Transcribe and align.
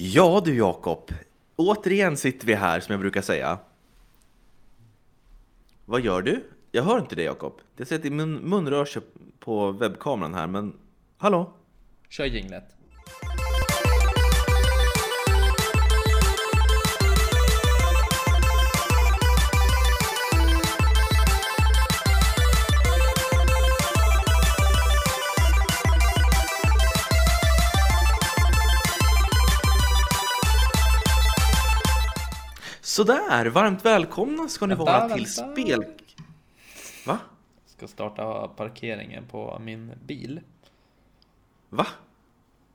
Ja 0.00 0.42
du 0.44 0.56
Jakob, 0.56 1.12
återigen 1.56 2.16
sitter 2.16 2.46
vi 2.46 2.54
här 2.54 2.80
som 2.80 2.92
jag 2.92 3.00
brukar 3.00 3.22
säga. 3.22 3.58
Vad 5.84 6.00
gör 6.00 6.22
du? 6.22 6.44
Jag 6.72 6.82
hör 6.82 6.98
inte 6.98 7.14
dig 7.14 7.24
Jakob. 7.24 7.60
Det 7.76 7.86
ser 7.86 7.96
att 7.96 8.02
din 8.02 8.16
mun, 8.16 8.34
mun 8.34 8.68
rör 8.68 8.84
sig 8.84 9.02
på 9.38 9.70
webbkameran 9.72 10.34
här, 10.34 10.46
men 10.46 10.76
hallå? 11.16 11.52
Kör 12.08 12.24
jinglet. 12.24 12.77
Sådär, 32.98 33.46
varmt 33.46 33.84
välkomna 33.84 34.48
ska 34.48 34.66
ni 34.66 34.74
Vänta, 34.74 34.92
vara 34.92 35.08
till 35.08 35.24
vänta. 35.24 35.52
spel... 35.52 35.84
Va? 37.06 37.18
Ska 37.66 37.86
starta 37.86 38.48
parkeringen 38.48 39.24
på 39.30 39.58
min 39.64 39.92
bil. 40.06 40.40
Va? 41.68 41.86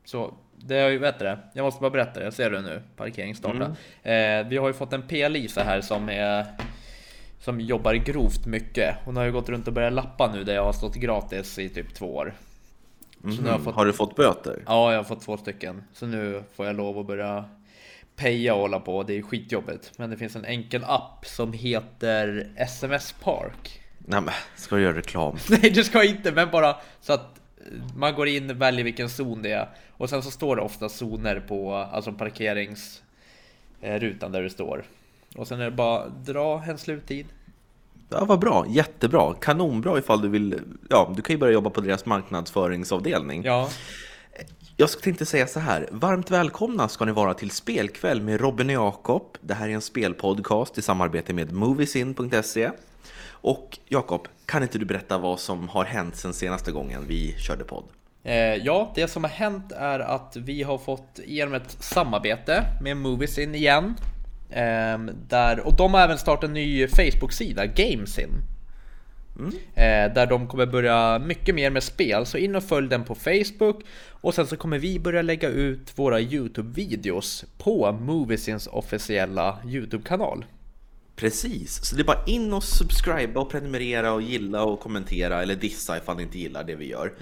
Så 0.06 0.34
det 0.58 0.78
är 0.78 0.90
ju, 0.90 1.00
det? 1.00 1.40
Jag 1.54 1.64
måste 1.64 1.82
bara 1.82 1.90
berätta 1.90 2.20
det, 2.20 2.32
ser 2.32 2.50
du 2.50 2.62
nu? 2.62 2.82
Parkering 2.98 3.36
starta. 3.36 3.76
Eh, 4.10 4.48
vi 4.48 4.58
har 4.58 4.68
ju 4.68 4.74
fått 4.74 4.94
en 4.94 5.02
P-Lisa 5.08 5.64
här 5.64 5.82
som 5.82 6.10
är 6.10 6.46
som 7.40 7.62
jobbar 7.62 7.94
grovt 7.94 8.46
mycket. 8.46 8.96
Hon 9.06 9.18
har 9.18 9.24
ju 9.24 9.32
gått 9.32 9.50
runt 9.50 9.68
och 9.68 9.74
börjat 9.74 9.94
lappa 9.94 10.32
nu 10.34 10.44
där 10.44 10.56
jag 10.56 10.64
har 10.64 10.74
stått 10.74 10.96
gratis 10.96 11.60
i 11.60 11.70
typ 11.70 11.94
två 11.94 12.16
år. 12.16 12.34
Så 13.22 13.28
nu 13.28 13.36
har 13.42 13.48
jag 13.48 13.56
Mhm. 13.56 13.64
fått, 13.66 13.76
Har 13.76 13.86
du 13.86 13.94
fått 13.94 14.16
böter? 14.16 14.64
ja, 14.68 14.92
jag 14.92 15.00
har 15.00 15.04
fått 15.04 15.22
två 15.22 15.38
stycken. 15.38 15.84
Så 15.94 16.06
nu 16.06 16.44
får 16.56 16.66
jag 16.66 16.76
lov 16.76 17.00
att 17.00 17.08
börja 17.08 17.46
peja 18.16 18.54
och 18.54 18.62
hålla 18.62 18.80
på. 18.80 19.04
Det 19.04 19.18
är 19.18 19.22
skitjobbigt. 19.22 19.92
Men 19.98 20.10
det 20.10 20.18
finns 20.18 20.36
en 20.36 20.46
enkel 20.46 20.84
app 20.84 21.26
som 21.26 21.54
heter 21.54 22.52
SMS 22.56 23.16
Park. 23.24 23.82
Nej 23.98 24.22
men, 24.22 24.34
ska 24.56 24.76
du 24.76 24.82
göra 24.82 24.98
reklam? 24.98 25.38
Nej, 25.50 25.72
det 25.76 25.84
ska 25.84 26.04
inte, 26.04 26.32
men 26.32 26.52
bara 26.52 26.76
så 27.02 27.14
att 27.14 27.40
man 27.96 28.16
går 28.16 28.28
in, 28.28 28.58
väljer 28.58 28.84
vilken 28.84 29.10
zon 29.10 29.42
det 29.42 29.52
är 29.52 29.70
och 29.92 30.10
sen 30.10 30.24
så 30.24 30.32
står 30.32 30.56
det 30.56 30.62
ofta 30.62 30.90
zoner 30.90 31.40
på 31.40 31.76
alltså 31.76 32.12
parkeringsrutan 32.12 34.32
där 34.32 34.42
det 34.42 34.50
står. 34.50 34.84
Och 35.36 35.48
sen 35.48 35.60
är 35.60 35.66
det 35.66 35.72
bara 35.72 36.10
dra 36.10 36.64
en 36.68 36.78
sluttid. 36.78 37.26
Ja, 38.10 38.26
vad 38.26 38.40
bra. 38.40 38.66
Jättebra. 38.70 39.34
Kanonbra 39.34 40.00
ifall 40.00 40.22
du 40.22 40.28
vill... 40.28 40.60
Ja, 40.90 41.14
du 41.16 41.22
kan 41.22 41.34
ju 41.34 41.40
börja 41.40 41.54
jobba 41.54 41.70
på 41.70 41.82
deras 41.82 42.06
marknadsföringsavdelning. 42.06 43.44
Ja, 43.44 43.70
jag 44.78 44.90
tänkte 44.90 45.26
säga 45.26 45.48
så 45.48 45.60
här. 45.60 45.88
Varmt 45.92 46.32
välkomna 46.32 46.88
ska 46.88 47.06
ni 47.06 47.12
vara 47.12 47.34
till 47.34 47.52
Spelkväll 47.52 48.22
med 48.22 48.42
Robin 48.42 48.70
och 48.70 48.74
Jakob. 48.74 49.38
Det 49.42 49.54
här 49.54 49.70
är 49.70 49.74
en 49.74 49.82
spelpodcast 49.82 50.78
i 50.78 50.82
samarbete 50.82 51.34
med 51.34 51.52
Moviesin.se. 51.52 52.72
Och 53.30 53.78
Jakob, 53.88 54.28
kan 54.46 54.64
inte 54.64 54.78
du 54.78 54.86
berätta 54.86 55.18
vad 55.18 55.40
som 55.40 55.70
har 55.70 55.86
hänt 55.86 56.16
sen 56.16 56.34
senaste 56.34 56.72
gången 56.72 57.06
vi 57.08 57.36
körde 57.38 57.64
podd? 57.64 57.84
Eh, 58.24 58.36
ja, 58.36 58.92
det 58.96 59.08
som 59.08 59.24
har 59.24 59.32
hänt 59.32 59.72
är 59.72 60.00
att 60.00 60.36
vi 60.36 60.64
har 60.64 60.78
fått 60.78 61.20
igenom 61.24 61.54
ett 61.54 61.72
samarbete 61.80 62.64
med 62.82 62.98
Moviesin 62.98 63.56
igen. 63.56 63.96
Ehm, 64.52 65.12
där, 65.30 65.60
och 65.60 65.76
de 65.76 65.94
har 65.94 66.02
även 66.02 66.18
startat 66.18 66.44
en 66.44 66.54
ny 66.54 66.88
Facebook-sida, 66.88 67.66
Gamesin. 67.66 68.30
Eh, 69.76 70.14
där 70.14 70.28
de 70.28 70.48
kommer 70.48 70.66
börja 70.66 71.20
mycket 71.20 71.56
mer 71.56 71.70
med 71.70 71.84
spel, 71.84 72.26
så 72.26 72.38
in 72.38 72.56
och 72.56 72.64
följ 72.64 72.90
den 72.90 73.04
på 73.04 73.16
Facebook 73.16 73.84
och 74.10 74.34
sen 74.34 74.48
så 74.48 74.58
kommer 74.58 74.80
vi 74.80 75.00
börja 75.00 75.22
lägga 75.22 75.50
ut 75.50 75.92
våra 75.96 76.20
Youtube-videos 76.20 77.46
på 77.58 77.92
Moviesins 77.92 78.68
officiella 78.68 79.58
Youtube-kanal. 79.66 80.46
Precis, 81.16 81.86
så 81.86 81.96
det 81.96 82.02
är 82.02 82.06
bara 82.06 82.26
in 82.26 82.54
och 82.54 82.64
subscriba 82.64 83.42
och 83.42 83.50
prenumerera 83.50 84.12
och 84.12 84.22
gilla 84.22 84.64
och 84.64 84.80
kommentera 84.80 85.42
eller 85.42 85.56
dissa 85.56 85.98
ifall 85.98 86.18
ni 86.18 86.24
inte 86.24 86.40
gillar 86.40 86.64
det 86.64 86.76
vi 86.76 86.90
gör. 86.90 87.14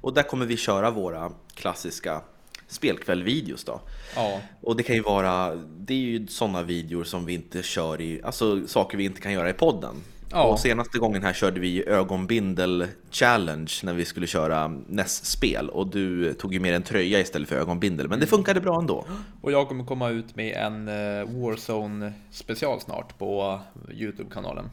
Och 0.00 0.14
där 0.14 0.22
kommer 0.22 0.46
vi 0.46 0.56
köra 0.56 0.90
våra 0.90 1.32
klassiska 1.54 2.22
spelkväll-videos 2.68 3.64
då. 3.64 3.80
Ja, 4.16 4.40
Och 4.60 4.76
det 4.76 4.82
kan 4.82 4.96
ju 4.96 5.02
vara, 5.02 5.54
det 5.78 5.94
är 5.94 5.98
ju 5.98 6.26
sådana 6.26 6.62
videor 6.62 7.04
som 7.04 7.26
vi 7.26 7.34
inte 7.34 7.62
kör 7.62 8.00
i, 8.00 8.22
alltså 8.22 8.66
saker 8.66 8.98
vi 8.98 9.04
inte 9.04 9.20
kan 9.20 9.32
göra 9.32 9.50
i 9.50 9.52
podden. 9.52 9.94
Ja. 10.32 10.42
Och 10.42 10.58
senaste 10.58 10.98
gången 10.98 11.22
här 11.22 11.32
körde 11.32 11.60
vi 11.60 11.88
ögonbindel 11.88 12.86
challenge 13.10 13.72
när 13.82 13.94
vi 13.94 14.04
skulle 14.04 14.26
köra 14.26 14.68
NES-spel 14.86 15.68
och 15.68 15.86
du 15.86 16.34
tog 16.34 16.54
ju 16.54 16.60
med 16.60 16.74
en 16.74 16.82
tröja 16.82 17.20
istället 17.20 17.48
för 17.48 17.56
ögonbindel, 17.56 18.08
men 18.08 18.20
det 18.20 18.26
funkade 18.26 18.60
bra 18.60 18.80
ändå. 18.80 19.04
och 19.40 19.52
jag 19.52 19.68
kommer 19.68 19.84
komma 19.84 20.08
ut 20.08 20.36
med 20.36 20.56
en 20.56 20.88
eh, 20.88 21.40
Warzone 21.40 22.12
special 22.30 22.80
snart 22.80 23.18
på 23.18 23.60
Youtube-kanalen. 23.92 24.70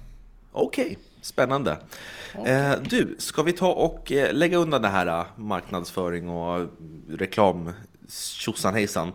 Okej, 0.52 0.98
spännande. 1.22 1.78
Eh, 2.46 2.72
du, 2.90 3.16
ska 3.20 3.44
vi 3.44 3.54
ta 3.54 3.72
och 3.72 4.12
eh, 4.12 4.34
lägga 4.34 4.58
undan 4.58 4.82
det 4.82 4.88
här 4.88 5.26
marknadsföring 5.36 6.30
och 6.30 6.68
reklam 7.10 7.72
tjosan 8.10 8.74
hejsan 8.74 9.12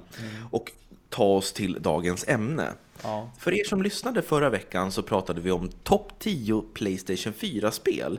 och 0.51 0.73
ta 1.09 1.25
oss 1.25 1.53
till 1.53 1.79
dagens 1.81 2.29
ämne. 2.29 2.73
Ja. 3.03 3.31
För 3.39 3.53
er 3.53 3.65
som 3.65 3.83
lyssnade 3.83 4.23
förra 4.23 4.51
veckan 4.51 4.93
så 4.93 5.03
pratade 5.03 5.41
vi 5.41 5.51
om 5.51 5.69
topp 5.69 6.13
10 6.19 6.65
Playstation 6.75 7.33
4-spel. 7.33 8.19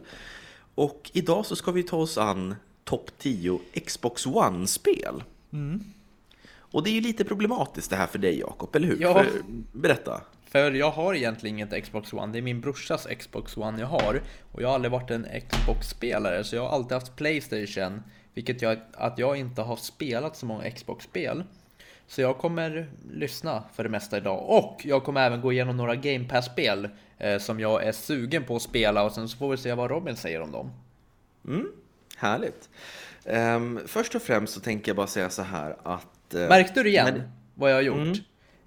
Och 0.75 1.11
idag 1.13 1.45
så 1.45 1.55
ska 1.55 1.71
vi 1.71 1.83
ta 1.83 1.97
oss 1.97 2.17
an 2.17 2.55
topp 2.83 3.11
10 3.17 3.59
Xbox 3.85 4.25
One-spel. 4.25 5.23
Och 6.73 6.83
det 6.83 6.89
är 6.89 6.93
ju 6.93 7.01
lite 7.01 7.23
problematiskt 7.23 7.89
det 7.89 7.95
här 7.95 8.07
för 8.07 8.19
dig 8.19 8.39
Jakob, 8.39 8.75
eller 8.75 8.87
hur? 8.87 9.01
Ja. 9.01 9.13
För, 9.13 9.31
berätta. 9.71 10.21
För 10.45 10.71
jag 10.71 10.91
har 10.91 11.13
egentligen 11.13 11.55
inget 11.55 11.83
Xbox 11.83 12.13
One, 12.13 12.33
det 12.33 12.39
är 12.39 12.41
min 12.41 12.61
brorsas 12.61 13.07
Xbox 13.19 13.57
One 13.57 13.79
jag 13.79 13.87
har. 13.87 14.21
Och 14.51 14.61
jag 14.61 14.67
har 14.67 14.75
aldrig 14.75 14.91
varit 14.91 15.11
en 15.11 15.27
Xbox-spelare, 15.49 16.43
så 16.43 16.55
jag 16.55 16.61
har 16.61 16.69
alltid 16.69 16.91
haft 16.91 17.15
Playstation. 17.15 18.03
Vilket 18.33 18.61
gör 18.61 18.79
att 18.93 19.17
jag 19.17 19.37
inte 19.37 19.61
har 19.61 19.75
spelat 19.75 20.37
så 20.37 20.45
många 20.45 20.71
Xbox-spel. 20.71 21.43
Så 22.07 22.21
jag 22.21 22.37
kommer 22.37 22.87
lyssna 23.11 23.63
för 23.73 23.83
det 23.83 23.89
mesta 23.89 24.17
idag. 24.17 24.49
Och 24.49 24.81
jag 24.85 25.03
kommer 25.03 25.21
även 25.25 25.41
gå 25.41 25.51
igenom 25.53 25.77
några 25.77 25.95
Game 25.95 26.25
Pass-spel 26.29 26.89
eh, 27.17 27.37
som 27.37 27.59
jag 27.59 27.83
är 27.83 27.91
sugen 27.91 28.43
på 28.43 28.55
att 28.55 28.61
spela 28.61 29.03
och 29.03 29.11
sen 29.11 29.29
så 29.29 29.37
får 29.37 29.49
vi 29.51 29.57
se 29.57 29.73
vad 29.73 29.89
Robin 29.91 30.15
säger 30.15 30.41
om 30.41 30.51
dem. 30.51 30.71
Härligt. 32.17 32.69
Ehm, 33.25 33.79
först 33.87 34.15
och 34.15 34.21
främst 34.21 34.53
så 34.53 34.59
tänker 34.59 34.89
jag 34.89 34.95
bara 34.95 35.07
säga 35.07 35.29
så 35.29 35.41
här 35.41 35.75
att... 35.83 36.33
eh, 36.33 36.39
Märkte 36.49 36.83
du 36.83 36.89
igen 36.89 37.05
när- 37.13 37.31
vad 37.55 37.71
jag 37.71 37.75
har 37.75 37.81
gjort? 37.81 38.17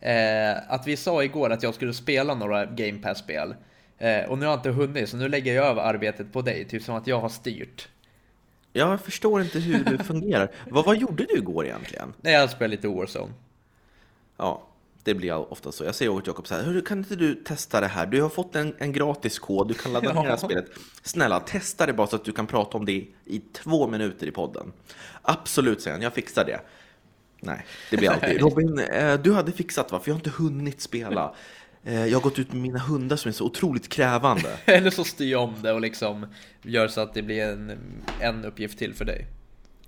Eh, 0.01 0.73
att 0.73 0.87
vi 0.87 0.97
sa 0.97 1.25
igår 1.25 1.51
att 1.51 1.63
jag 1.63 1.75
skulle 1.75 1.95
spela 1.95 2.35
några 2.35 2.67
Game 2.67 2.99
Pass-spel. 3.03 3.55
Eh, 3.99 4.25
och 4.25 4.39
nu 4.39 4.47
har 4.47 4.53
jag 4.53 4.59
inte 4.59 4.71
hunnit, 4.71 5.09
så 5.09 5.17
nu 5.17 5.29
lägger 5.29 5.55
jag 5.55 5.67
över 5.67 5.83
arbetet 5.83 6.33
på 6.33 6.43
dig, 6.43 6.65
typ 6.65 6.83
som 6.83 6.95
att 6.95 7.07
jag 7.07 7.21
har 7.21 7.29
styrt. 7.29 7.89
Jag 8.77 9.01
förstår 9.01 9.43
inte 9.43 9.59
hur 9.59 9.85
det 9.85 10.05
fungerar. 10.05 10.51
vad, 10.71 10.85
vad 10.85 10.97
gjorde 10.97 11.25
du 11.25 11.35
igår 11.37 11.67
egentligen? 11.67 12.13
Nej, 12.21 12.33
jag 12.33 12.51
spelar 12.51 12.69
lite 12.69 12.89
Warzone. 12.89 13.33
Ja, 14.37 14.63
det 15.03 15.15
blir 15.15 15.53
ofta 15.53 15.73
så. 15.73 15.85
Jag 15.85 15.95
säger 15.95 16.11
åt 16.11 16.27
Jakob 16.27 16.47
så 16.47 16.55
här, 16.55 16.63
"Hörru, 16.63 16.83
kan 16.83 16.99
inte 16.99 17.17
du 17.17 17.35
testa 17.35 17.81
det 17.81 17.87
här? 17.87 18.07
Du 18.07 18.23
har 18.23 18.29
fått 18.29 18.57
en, 18.57 18.75
en 18.79 18.93
gratis 18.93 19.39
kod, 19.39 19.69
du 19.69 19.75
kan 19.75 19.93
ladda 19.93 20.23
ner 20.23 20.29
Ja. 20.29 20.37
spelet. 20.37 20.67
Snälla, 21.03 21.41
testa 21.41 21.87
det 21.87 21.93
bara 21.93 22.07
så 22.07 22.17
att 22.17 22.25
du 22.25 22.33
kan 22.33 22.47
prata 22.47 22.79
om 22.79 22.85
det 22.85 22.93
i, 22.93 23.09
i 23.25 23.39
två 23.53 23.87
minuter 23.89 24.27
i 24.27 24.31
podden. 24.31 24.73
Absolut, 25.23 25.83
säger 25.83 25.95
han, 25.95 26.03
jag 26.03 26.13
fixar 26.13 26.45
det. 26.45 26.61
Nej, 27.41 27.67
det 27.91 27.97
blir 27.97 28.11
alltid. 28.11 28.41
Robin, 28.41 28.79
eh, 28.79 29.15
du 29.21 29.33
hade 29.33 29.53
fixat 29.53 29.93
va? 29.93 30.01
För 30.01 30.09
jag 30.11 30.15
har 30.15 30.19
inte 30.19 30.31
hunnit 30.31 30.81
spela. 30.81 31.35
Eh, 31.87 32.07
Jag 32.07 32.17
har 32.17 32.23
gått 32.23 32.39
ut 32.39 32.53
med 32.53 32.63
mina 32.63 32.79
hundar 32.79 33.17
som 33.17 33.29
är 33.29 33.33
så 33.33 33.45
otroligt 33.45 33.89
krävande. 33.89 34.59
Eller 34.65 34.91
så 34.91 35.05
styr 35.05 35.31
jag 35.31 35.43
om 35.43 35.55
det 35.63 35.73
och 35.73 35.81
liksom 35.81 36.27
gör 36.63 36.89
så 36.89 37.01
att 37.01 37.15
det 37.15 37.23
blir 37.23 37.43
en, 37.45 37.73
en 38.21 38.45
uppgift 38.45 38.79
till 38.79 38.95
för 38.95 39.05
dig. 39.05 39.27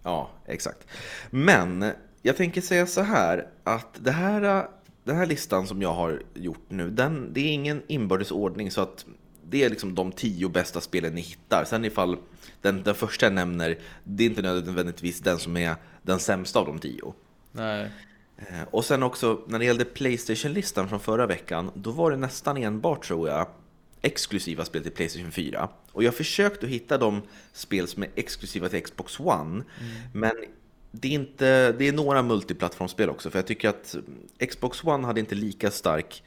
Ja, 0.02 0.30
exakt. 0.46 0.86
Men 1.30 1.92
jag 2.22 2.36
tänker 2.36 2.60
säga 2.60 2.86
så 2.86 3.02
här 3.02 3.46
att 3.64 3.88
det 3.98 4.10
här, 4.10 4.66
den 5.04 5.16
här 5.16 5.26
listan 5.26 5.66
som 5.66 5.82
jag 5.82 5.94
har 5.94 6.22
gjort 6.34 6.64
nu, 6.68 6.90
den, 6.90 7.32
det 7.32 7.40
är 7.40 7.52
ingen 7.52 7.82
inbördes 7.86 8.30
ordning 8.30 8.70
så 8.70 8.80
att 8.80 9.06
det 9.50 9.64
är 9.64 9.70
liksom 9.70 9.94
de 9.94 10.12
tio 10.12 10.48
bästa 10.48 10.80
spelen 10.80 11.14
ni 11.14 11.20
hittar. 11.20 11.64
Sen 11.64 11.84
ifall 11.84 12.16
den, 12.62 12.82
den 12.82 12.94
första 12.94 13.26
jag 13.26 13.32
nämner, 13.32 13.78
det 14.04 14.24
är 14.24 14.28
inte 14.28 14.42
nödvändigtvis 14.42 15.20
den 15.20 15.38
som 15.38 15.56
är 15.56 15.74
den 16.02 16.18
sämsta 16.18 16.58
av 16.58 16.66
de 16.66 16.78
tio. 16.78 17.14
Nej. 17.52 17.90
Eh, 18.38 18.62
Och 18.70 18.84
sen 18.84 19.02
också 19.02 19.40
när 19.46 19.58
det 19.58 19.64
gällde 19.64 19.84
Playstation-listan 19.84 20.88
från 20.88 21.00
förra 21.00 21.26
veckan, 21.26 21.70
då 21.74 21.90
var 21.90 22.10
det 22.10 22.16
nästan 22.16 22.56
enbart 22.56 23.04
tror 23.04 23.28
jag 23.28 23.46
exklusiva 24.02 24.64
spel 24.64 24.82
till 24.82 24.92
Playstation 24.92 25.32
4. 25.32 25.68
Och 25.92 26.04
jag 26.04 26.14
försökte 26.14 26.66
att 26.66 26.72
hitta 26.72 26.98
de 26.98 27.22
spel 27.52 27.88
som 27.88 28.02
är 28.02 28.10
exklusiva 28.14 28.68
till 28.68 28.82
Xbox 28.82 29.20
One, 29.20 29.64
men 30.12 30.32
det 30.90 31.08
är, 31.08 31.12
inte, 31.12 31.72
det 31.72 31.88
är 31.88 31.92
några 31.92 32.22
multiplattformsspel 32.22 33.10
också, 33.10 33.30
för 33.30 33.38
jag 33.38 33.46
tycker 33.46 33.68
att 33.68 33.96
Xbox 34.50 34.84
One 34.84 35.06
hade 35.06 35.20
inte 35.20 35.34
lika 35.34 35.70
stark, 35.70 36.22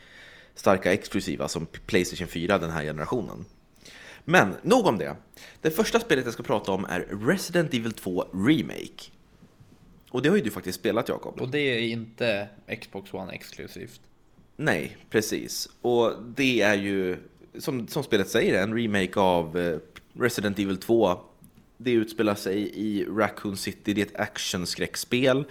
starka 0.56 0.94
exklusiva 0.94 1.48
som 1.48 1.66
Playstation 1.86 2.28
4 2.28 2.58
den 2.58 2.70
här 2.72 2.84
generationen. 2.84 3.46
Men 4.26 4.56
nog 4.62 4.86
om 4.88 4.98
det. 4.98 5.16
Det 5.62 5.72
första 5.72 6.00
spelet 6.00 6.26
jag 6.26 6.34
ska 6.34 6.44
prata 6.44 6.72
om 6.72 6.86
är 6.86 7.00
Resident 7.28 7.74
Evil 7.74 7.94
2 7.94 8.26
Remake. 8.34 9.12
Och 10.12 10.22
det 10.22 10.30
har 10.30 10.36
ju 10.36 10.42
du 10.44 10.52
faktiskt 10.52 10.80
spelat 10.80 11.10
Jakob. 11.10 11.42
Och 11.42 11.50
det 11.50 11.60
är 11.60 11.80
inte 11.80 12.48
Xbox 12.82 13.14
One 13.14 13.34
exklusivt. 13.34 14.02
Nej, 14.58 14.98
precis. 15.10 15.70
Och 15.82 16.14
det 16.36 16.62
är 16.62 16.76
ju, 16.76 17.18
som, 17.60 17.88
som 17.88 18.04
spelet 18.04 18.30
säger, 18.30 18.64
en 18.64 18.78
remake 18.78 19.20
av 19.20 19.60
eh, 19.60 19.78
Resident 20.14 20.60
Evil 20.60 20.78
2. 20.78 21.18
Det 21.78 21.92
utspelar 21.92 22.36
sig 22.36 22.58
i 22.76 23.06
Raccoon 23.06 23.58
City, 23.58 23.94
det 23.94 24.02
är 24.02 24.06
ett 24.06 24.20
actionskräckspel. 24.20 25.44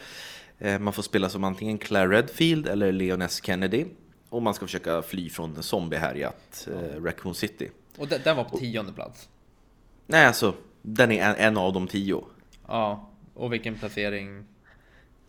Eh, 0.58 0.78
Man 0.78 0.92
får 0.92 1.02
spela 1.02 1.28
som 1.28 1.44
antingen 1.44 1.78
Claire 1.78 2.16
Redfield 2.16 2.68
eller 2.68 2.92
Leon 2.92 3.22
S. 3.22 3.40
Kennedy. 3.44 3.84
Och 4.28 4.42
man 4.42 4.54
ska 4.54 4.66
försöka 4.66 5.02
fly 5.02 5.30
från 5.30 5.62
zombiehärjat 5.62 6.68
eh, 6.72 7.02
Raccoon 7.02 7.34
City. 7.34 7.70
Och 7.98 8.08
den, 8.08 8.20
den 8.24 8.36
var 8.36 8.44
på 8.44 8.58
tionde 8.58 8.92
plats. 8.92 9.28
Nej, 10.06 10.26
alltså, 10.26 10.54
den 10.82 11.12
är 11.12 11.24
en, 11.30 11.34
en 11.36 11.56
av 11.56 11.72
de 11.72 11.88
tio. 11.88 12.24
Ja, 12.66 13.09
och 13.40 13.52
vilken 13.52 13.78
placering? 13.78 14.44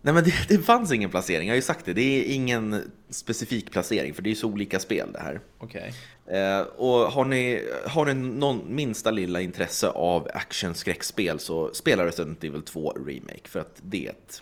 Nej 0.01 0.13
men 0.13 0.23
det, 0.23 0.33
det 0.47 0.57
fanns 0.57 0.91
ingen 0.91 1.09
placering, 1.09 1.47
jag 1.47 1.53
har 1.53 1.55
ju 1.55 1.61
sagt 1.61 1.85
det. 1.85 1.93
Det 1.93 2.01
är 2.01 2.33
ingen 2.35 2.91
specifik 3.09 3.71
placering 3.71 4.13
för 4.13 4.21
det 4.21 4.31
är 4.31 4.35
så 4.35 4.47
olika 4.47 4.79
spel 4.79 5.09
det 5.13 5.19
här. 5.19 5.39
Okej. 5.57 5.93
Eh, 6.25 6.59
och 6.59 7.11
har 7.11 7.25
ni, 7.25 7.67
har 7.85 8.05
ni 8.05 8.13
någon 8.13 8.75
minsta 8.75 9.11
lilla 9.11 9.41
intresse 9.41 9.87
av 9.89 10.27
actionskräckspel 10.33 11.39
så 11.39 11.73
spela 11.73 12.05
Resident 12.05 12.43
Evil 12.43 12.61
2 12.61 12.91
Remake 12.91 13.49
för 13.49 13.59
att 13.59 13.81
det 13.81 14.05
är 14.05 14.09
ett, 14.09 14.41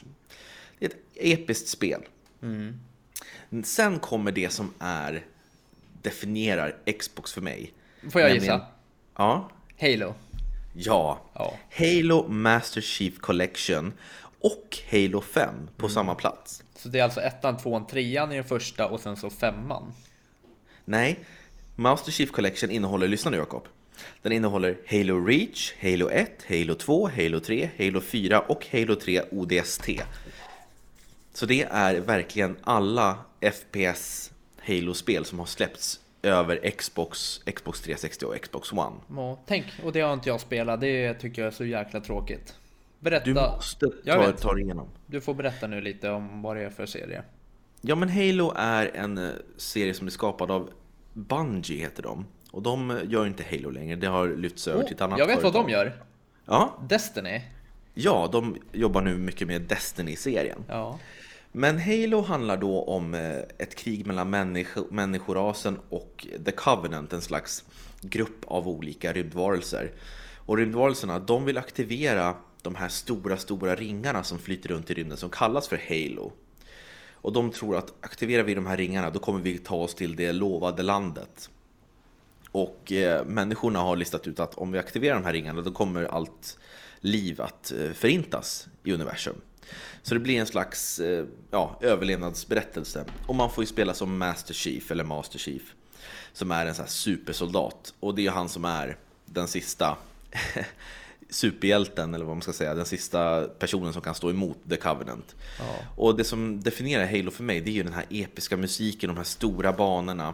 det 0.79 0.85
är 0.85 0.89
ett 0.89 0.97
episkt 1.15 1.67
spel. 1.67 2.01
Sen 3.63 3.99
kommer 3.99 4.31
det 4.31 4.49
som 4.49 4.73
är 4.79 5.25
definierar 6.01 6.75
Xbox 6.99 7.33
för 7.33 7.41
mig. 7.41 7.73
Får 8.11 8.21
jag 8.21 8.33
gissa? 8.33 8.65
Ja. 9.15 9.49
Halo. 9.79 10.13
Ja. 10.73 11.21
Ja. 11.33 11.53
Halo 11.77 12.27
Master 12.27 12.81
Chief 12.81 13.19
Collection 13.19 13.93
och 14.39 14.77
Halo 14.91 15.21
5 15.21 15.69
på 15.77 15.89
samma 15.89 16.15
plats. 16.15 16.63
Så 16.75 16.89
det 16.89 16.99
är 16.99 17.03
alltså 17.03 17.21
ettan, 17.21 17.57
tvåan, 17.57 17.87
trean 17.87 18.31
i 18.31 18.35
den 18.35 18.43
första 18.43 18.87
och 18.87 18.99
sen 18.99 19.17
så 19.17 19.29
femman. 19.29 19.93
Nej, 20.85 21.19
Master 21.75 22.11
Chief 22.11 22.31
Collection 22.31 22.71
innehåller, 22.71 23.07
lyssna 23.07 23.31
nu 23.31 23.37
Jakob. 23.37 23.67
Den 24.21 24.31
innehåller 24.31 24.77
Halo 24.87 25.25
Reach, 25.25 25.73
Halo 25.81 26.09
1, 26.09 26.45
Halo 26.49 26.75
2, 26.75 27.09
Halo 27.15 27.39
3, 27.39 27.69
Halo 27.77 28.01
4 28.01 28.39
och 28.39 28.67
Halo 28.71 28.95
3 28.95 29.21
ODST. 29.31 29.89
Så 31.33 31.45
det 31.45 31.63
är 31.63 31.95
verkligen 31.95 32.57
alla 32.63 33.17
FPS 33.41 34.31
Halo-spel 34.61 35.25
som 35.25 35.39
har 35.39 35.45
släppts 35.45 35.99
över 36.21 36.69
Xbox, 36.71 37.41
Xbox 37.55 37.81
360 37.81 38.25
och 38.25 38.41
Xbox 38.41 38.71
One. 38.73 38.95
Ja, 39.15 39.39
tänk, 39.45 39.65
och 39.83 39.91
det 39.91 40.01
har 40.01 40.13
inte 40.13 40.29
jag 40.29 40.41
spelat. 40.41 40.81
Det 40.81 41.13
tycker 41.13 41.41
jag 41.41 41.47
är 41.47 41.55
så 41.55 41.65
jäkla 41.65 41.99
tråkigt. 41.99 42.55
Berätta. 42.99 43.25
Du 43.25 43.33
måste 43.33 43.87
ta, 44.05 44.31
ta 44.31 44.53
dig 44.53 44.63
igenom. 44.63 44.87
Du 45.05 45.21
får 45.21 45.33
berätta 45.33 45.67
nu 45.67 45.81
lite 45.81 46.09
om 46.09 46.41
vad 46.41 46.55
det 46.55 46.63
är 46.63 46.69
för 46.69 46.85
serie. 46.85 47.23
Ja 47.81 47.95
men 47.95 48.09
Halo 48.09 48.53
är 48.55 48.91
en 48.95 49.17
eh, 49.17 49.29
serie 49.57 49.93
som 49.93 50.07
är 50.07 50.11
skapad 50.11 50.51
av 50.51 50.69
Bungie 51.13 51.77
heter 51.81 52.03
de. 52.03 52.25
Och 52.51 52.61
de 52.61 52.91
eh, 52.91 52.97
gör 53.07 53.25
inte 53.27 53.43
Halo 53.51 53.69
längre, 53.69 53.95
det 53.95 54.07
har 54.07 54.27
lyfts 54.27 54.67
över 54.67 54.83
till 54.83 54.95
ett 54.95 55.01
annat 55.01 55.15
Oh, 55.15 55.19
jag 55.19 55.27
vet 55.27 55.43
vad 55.43 55.53
företag. 55.53 55.67
de 55.67 55.71
gör. 55.71 56.03
Ja, 56.45 56.79
Destiny. 56.89 57.41
ja, 57.93 58.29
de 58.31 58.57
jobbar 58.71 59.01
nu 59.01 59.17
mycket 59.17 59.47
med 59.47 59.61
Destiny-serien. 59.61 60.63
Ja. 60.67 60.99
Men 61.51 61.79
Halo 61.79 62.21
handlar 62.21 62.57
då 62.57 62.83
om 62.83 63.13
eh, 63.13 63.37
ett 63.57 63.75
krig 63.75 64.07
mellan 64.07 64.33
människo- 64.33 64.87
människorasen 64.91 65.79
och 65.89 66.27
The 66.45 66.51
Covenant, 66.51 67.13
en 67.13 67.21
slags 67.21 67.63
grupp 68.01 68.45
av 68.45 68.67
olika 68.67 69.13
rymdvarelser. 69.13 69.91
Och 70.37 70.57
rymdvarelserna, 70.57 71.19
de 71.19 71.45
vill 71.45 71.57
aktivera 71.57 72.35
de 72.61 72.75
här 72.75 72.89
stora, 72.89 73.37
stora 73.37 73.75
ringarna 73.75 74.23
som 74.23 74.39
flyter 74.39 74.69
runt 74.69 74.91
i 74.91 74.93
rymden 74.93 75.17
som 75.17 75.29
kallas 75.29 75.67
för 75.67 75.81
Halo. 75.89 76.31
Och 77.13 77.33
de 77.33 77.51
tror 77.51 77.77
att 77.77 77.93
aktiverar 78.01 78.43
vi 78.43 78.53
de 78.53 78.65
här 78.65 78.77
ringarna, 78.77 79.09
då 79.09 79.19
kommer 79.19 79.39
vi 79.39 79.57
ta 79.57 79.75
oss 79.75 79.95
till 79.95 80.15
det 80.15 80.31
lovade 80.31 80.83
landet. 80.83 81.49
Och 82.51 82.91
eh, 82.91 83.25
människorna 83.25 83.79
har 83.79 83.95
listat 83.95 84.27
ut 84.27 84.39
att 84.39 84.55
om 84.55 84.71
vi 84.71 84.79
aktiverar 84.79 85.15
de 85.15 85.25
här 85.25 85.33
ringarna, 85.33 85.61
då 85.61 85.71
kommer 85.71 86.03
allt 86.03 86.59
liv 86.99 87.41
att 87.41 87.71
eh, 87.71 87.91
förintas 87.91 88.67
i 88.83 88.91
universum. 88.91 89.41
Så 90.03 90.13
det 90.13 90.19
blir 90.19 90.39
en 90.39 90.47
slags 90.47 90.99
eh, 90.99 91.25
ja, 91.51 91.79
överlevnadsberättelse. 91.81 93.05
Och 93.27 93.35
man 93.35 93.51
får 93.51 93.63
ju 93.63 93.67
spela 93.67 93.93
som 93.93 94.17
Master 94.17 94.53
Chief, 94.53 94.91
eller 94.91 95.03
Master 95.03 95.39
Chief, 95.39 95.73
som 96.33 96.51
är 96.51 96.65
en 96.65 96.75
sån 96.75 96.87
supersoldat. 96.87 97.93
Och 97.99 98.15
det 98.15 98.21
är 98.21 98.23
ju 98.23 98.29
han 98.29 98.49
som 98.49 98.65
är 98.65 98.97
den 99.25 99.47
sista 99.47 99.97
superhjälten, 101.29 102.13
eller 102.13 102.25
vad 102.25 102.35
man 102.35 102.41
ska 102.41 102.53
säga, 102.53 102.73
den 102.73 102.85
sista 102.85 103.41
personen 103.41 103.93
som 103.93 104.01
kan 104.01 104.15
stå 104.15 104.29
emot 104.29 104.57
The 104.69 104.75
Covenant. 104.75 105.35
Och 105.95 106.17
det 106.17 106.23
som 106.23 106.61
definierar 106.61 107.05
Halo 107.05 107.31
för 107.31 107.43
mig, 107.43 107.61
det 107.61 107.71
är 107.71 107.73
ju 107.73 107.83
den 107.83 107.93
här 107.93 108.05
episka 108.09 108.57
musiken, 108.57 109.07
de 109.07 109.17
här 109.17 109.23
stora 109.23 109.73
banorna. 109.73 110.33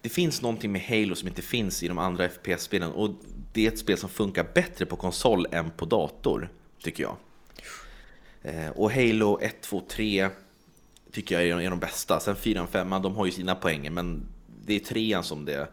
Det 0.00 0.08
finns 0.08 0.42
någonting 0.42 0.72
med 0.72 0.82
Halo 0.82 1.14
som 1.14 1.28
inte 1.28 1.42
finns 1.42 1.82
i 1.82 1.88
de 1.88 1.98
andra 1.98 2.28
FPS-spelen 2.28 2.92
och 2.92 3.10
det 3.52 3.66
är 3.66 3.72
ett 3.72 3.78
spel 3.78 3.98
som 3.98 4.08
funkar 4.08 4.46
bättre 4.54 4.86
på 4.86 4.96
konsol 4.96 5.46
än 5.50 5.70
på 5.70 5.84
dator, 5.84 6.48
tycker 6.82 7.02
jag. 7.02 7.16
Eh, 8.42 8.68
Och 8.70 8.92
Halo 8.92 9.38
1, 9.40 9.60
2, 9.60 9.80
3 9.88 10.28
tycker 11.12 11.34
jag 11.34 11.44
är 11.48 11.56
de- 11.56 11.66
är 11.66 11.70
de 11.70 11.78
bästa. 11.78 12.20
Sen 12.20 12.36
4 12.36 12.62
och 12.62 12.68
5, 12.68 12.90
de 13.02 13.16
har 13.16 13.26
ju 13.26 13.32
sina 13.32 13.54
poänger, 13.54 13.90
men 13.90 14.26
det 14.66 14.74
är 14.74 14.80
trean 14.80 15.24
som 15.24 15.44
det, 15.44 15.68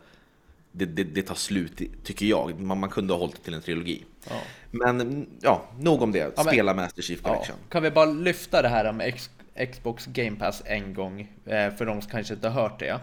det, 0.72 0.86
det, 0.86 1.04
det 1.04 1.22
tar 1.22 1.36
slut, 1.36 1.82
tycker 2.04 2.26
jag. 2.26 2.60
Man, 2.60 2.80
man 2.80 2.90
kunde 2.90 3.14
ha 3.14 3.20
hållit 3.20 3.36
det 3.36 3.42
till 3.44 3.54
en 3.54 3.62
trilogi. 3.62 4.06
Ja. 4.30 4.36
Men 4.72 5.28
ja, 5.42 5.62
nog 5.80 6.02
om 6.02 6.12
det. 6.12 6.20
Ja, 6.20 6.32
men- 6.36 6.46
Spela 6.46 6.74
Master 6.74 7.02
Chief 7.02 7.20
Ja. 7.24 7.30
Collection. 7.30 7.56
Kan 7.70 7.84
vi 7.84 7.92
bara 7.92 8.06
lyfta 8.06 8.62
det 8.62 8.68
här 8.70 8.94
med 8.94 9.08
X- 9.08 9.30
Xbox 9.74 10.06
Game 10.06 10.36
Pass 10.40 10.62
en 10.66 10.94
gång, 10.94 11.22
eh, 11.46 11.74
för 11.76 11.86
de 11.86 12.02
som 12.02 12.12
kanske 12.12 12.34
inte 12.34 12.50
har 12.50 12.62
hört 12.62 12.80
det. 12.80 13.00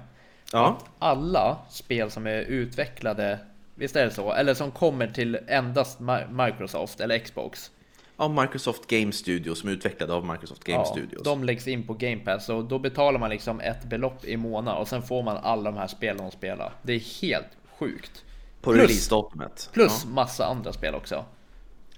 Ja. 0.53 0.79
Alla 0.99 1.59
spel 1.71 2.11
som 2.11 2.27
är 2.27 2.41
utvecklade, 2.41 3.39
visst 3.75 3.97
är 3.97 4.05
det 4.05 4.11
så? 4.11 4.33
Eller 4.33 4.55
som 4.55 4.71
kommer 4.71 5.07
till 5.07 5.39
endast 5.49 5.99
Mi- 6.01 6.47
Microsoft 6.47 7.01
eller 7.01 7.19
Xbox. 7.19 7.71
Av 8.17 8.35
Microsoft 8.35 8.87
Game 8.87 9.13
Studios, 9.13 9.59
som 9.61 9.69
är 9.69 9.73
utvecklade 9.73 10.13
av 10.15 10.27
Microsoft 10.27 10.65
Game 10.65 10.79
Ja, 10.79 10.85
Studios. 10.85 11.23
de 11.23 11.45
läggs 11.45 11.69
in 11.69 11.87
på 11.87 11.95
Game 11.95 12.17
Pass 12.17 12.49
och 12.49 12.65
då 12.65 12.79
betalar 12.79 13.19
man 13.21 13.31
liksom 13.31 13.61
ett 13.61 13.85
belopp 13.85 14.25
i 14.25 14.37
månaden 14.37 14.81
och 14.81 14.89
sen 14.89 15.03
får 15.03 15.23
man 15.23 15.37
alla 15.37 15.71
de 15.71 15.77
här 15.79 15.87
spelen 15.87 16.17
de 16.17 16.31
spelar. 16.31 16.73
Det 16.83 16.93
är 16.93 17.21
helt 17.23 17.47
sjukt. 17.79 18.25
På 18.61 18.73
releasedatumet. 18.73 19.71
Plus 19.73 20.05
massa 20.05 20.47
andra 20.47 20.73
spel 20.73 20.95
också. 20.95 21.25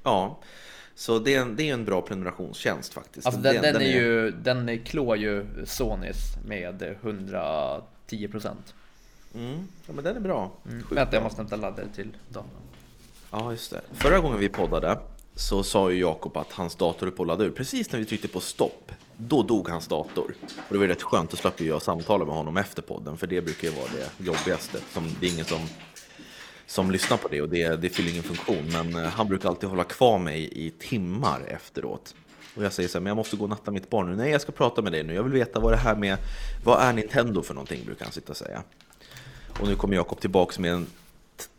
Ja. 0.03 0.39
Så 0.95 1.19
det 1.19 1.35
är, 1.35 1.41
en, 1.41 1.57
det 1.57 1.69
är 1.69 1.75
en 1.75 1.85
bra 1.85 2.03
prenumerationstjänst 2.03 2.95
faktiskt. 2.95 3.27
Alltså 3.27 3.41
den, 3.41 3.63
den, 3.63 3.77
är 3.77 3.81
ju, 3.81 4.31
den 4.31 4.69
är- 4.69 4.77
klår 4.77 5.17
ju 5.17 5.47
Sonys 5.67 6.17
med 6.47 6.97
110%. 7.03 8.57
Mm, 9.35 9.69
ja, 9.87 9.93
men 9.93 10.05
den 10.05 10.17
är 10.17 10.21
bra. 10.21 10.51
Mm. 10.71 10.85
Vänta, 10.91 11.17
jag 11.17 11.23
måste 11.23 11.41
hämta 11.41 11.57
laddare 11.57 11.87
till 11.95 12.09
datorn. 12.29 12.51
Ja, 13.31 13.51
just 13.51 13.71
det. 13.71 13.81
Förra 13.93 14.19
gången 14.19 14.39
vi 14.39 14.49
poddade 14.49 14.99
så 15.39 15.63
sa 15.63 15.91
ju 15.91 16.01
Jakob 16.01 16.37
att 16.37 16.53
hans 16.53 16.75
dator 16.75 17.07
är 17.07 17.11
på 17.11 17.23
att 17.23 17.27
ladda 17.27 17.45
ur. 17.45 17.51
Precis 17.51 17.93
när 17.93 17.99
vi 17.99 18.05
tryckte 18.05 18.29
på 18.29 18.41
stopp, 18.41 18.93
då 19.17 19.43
dog 19.43 19.69
hans 19.69 19.87
dator. 19.87 20.35
Och 20.43 20.69
det 20.69 20.79
var 20.79 20.85
ju 20.85 20.91
rätt 20.91 21.03
skönt, 21.03 21.31
då 21.31 21.37
slapp 21.37 21.61
jag 21.61 21.83
samtala 21.83 22.25
med 22.25 22.35
honom 22.35 22.57
efter 22.57 22.83
podden, 22.83 23.17
för 23.17 23.27
det 23.27 23.41
brukar 23.41 23.69
ju 23.69 23.75
vara 23.75 23.87
det 23.97 24.25
jobbigaste. 24.25 24.79
Som, 24.93 25.11
det 25.21 25.27
är 25.27 25.33
ingen 25.33 25.45
som, 25.45 25.61
som 26.67 26.91
lyssnar 26.91 27.17
på 27.17 27.29
det 27.29 27.43
och 27.43 27.49
det, 27.49 27.77
det 27.77 27.89
fyller 27.89 28.11
ingen 28.11 28.23
funktion. 28.23 28.65
Men 28.73 29.05
eh, 29.05 29.11
han 29.11 29.29
brukar 29.29 29.49
alltid 29.49 29.69
hålla 29.69 29.85
kvar 29.85 30.19
mig 30.19 30.49
i 30.53 30.71
timmar 30.71 31.41
efteråt. 31.49 32.15
Och 32.55 32.65
jag 32.65 32.73
säger 32.73 32.89
så 32.89 32.99
här, 32.99 33.03
men 33.03 33.11
jag 33.11 33.17
måste 33.17 33.37
gå 33.37 33.45
och 33.45 33.51
natta 33.51 33.71
mitt 33.71 33.91
barn 33.91 34.11
nu. 34.11 34.17
Nej, 34.17 34.31
jag 34.31 34.41
ska 34.41 34.53
prata 34.53 34.83
med 34.83 34.93
dig 34.93 35.03
nu. 35.03 35.15
Jag 35.15 35.23
vill 35.23 35.33
veta 35.33 35.61
vad 35.61 35.73
det 35.73 35.77
här 35.77 35.97
med, 35.97 36.17
vad 36.65 36.83
är 36.83 36.93
Nintendo 36.93 37.43
för 37.43 37.55
någonting, 37.55 37.85
brukar 37.85 38.05
han 38.05 38.13
sitta 38.13 38.31
och 38.31 38.37
säga. 38.37 38.63
Och 39.61 39.69
nu 39.69 39.75
kommer 39.75 39.95
Jakob 39.95 40.21
tillbaks 40.21 40.59
med 40.59 40.73
en 40.73 40.87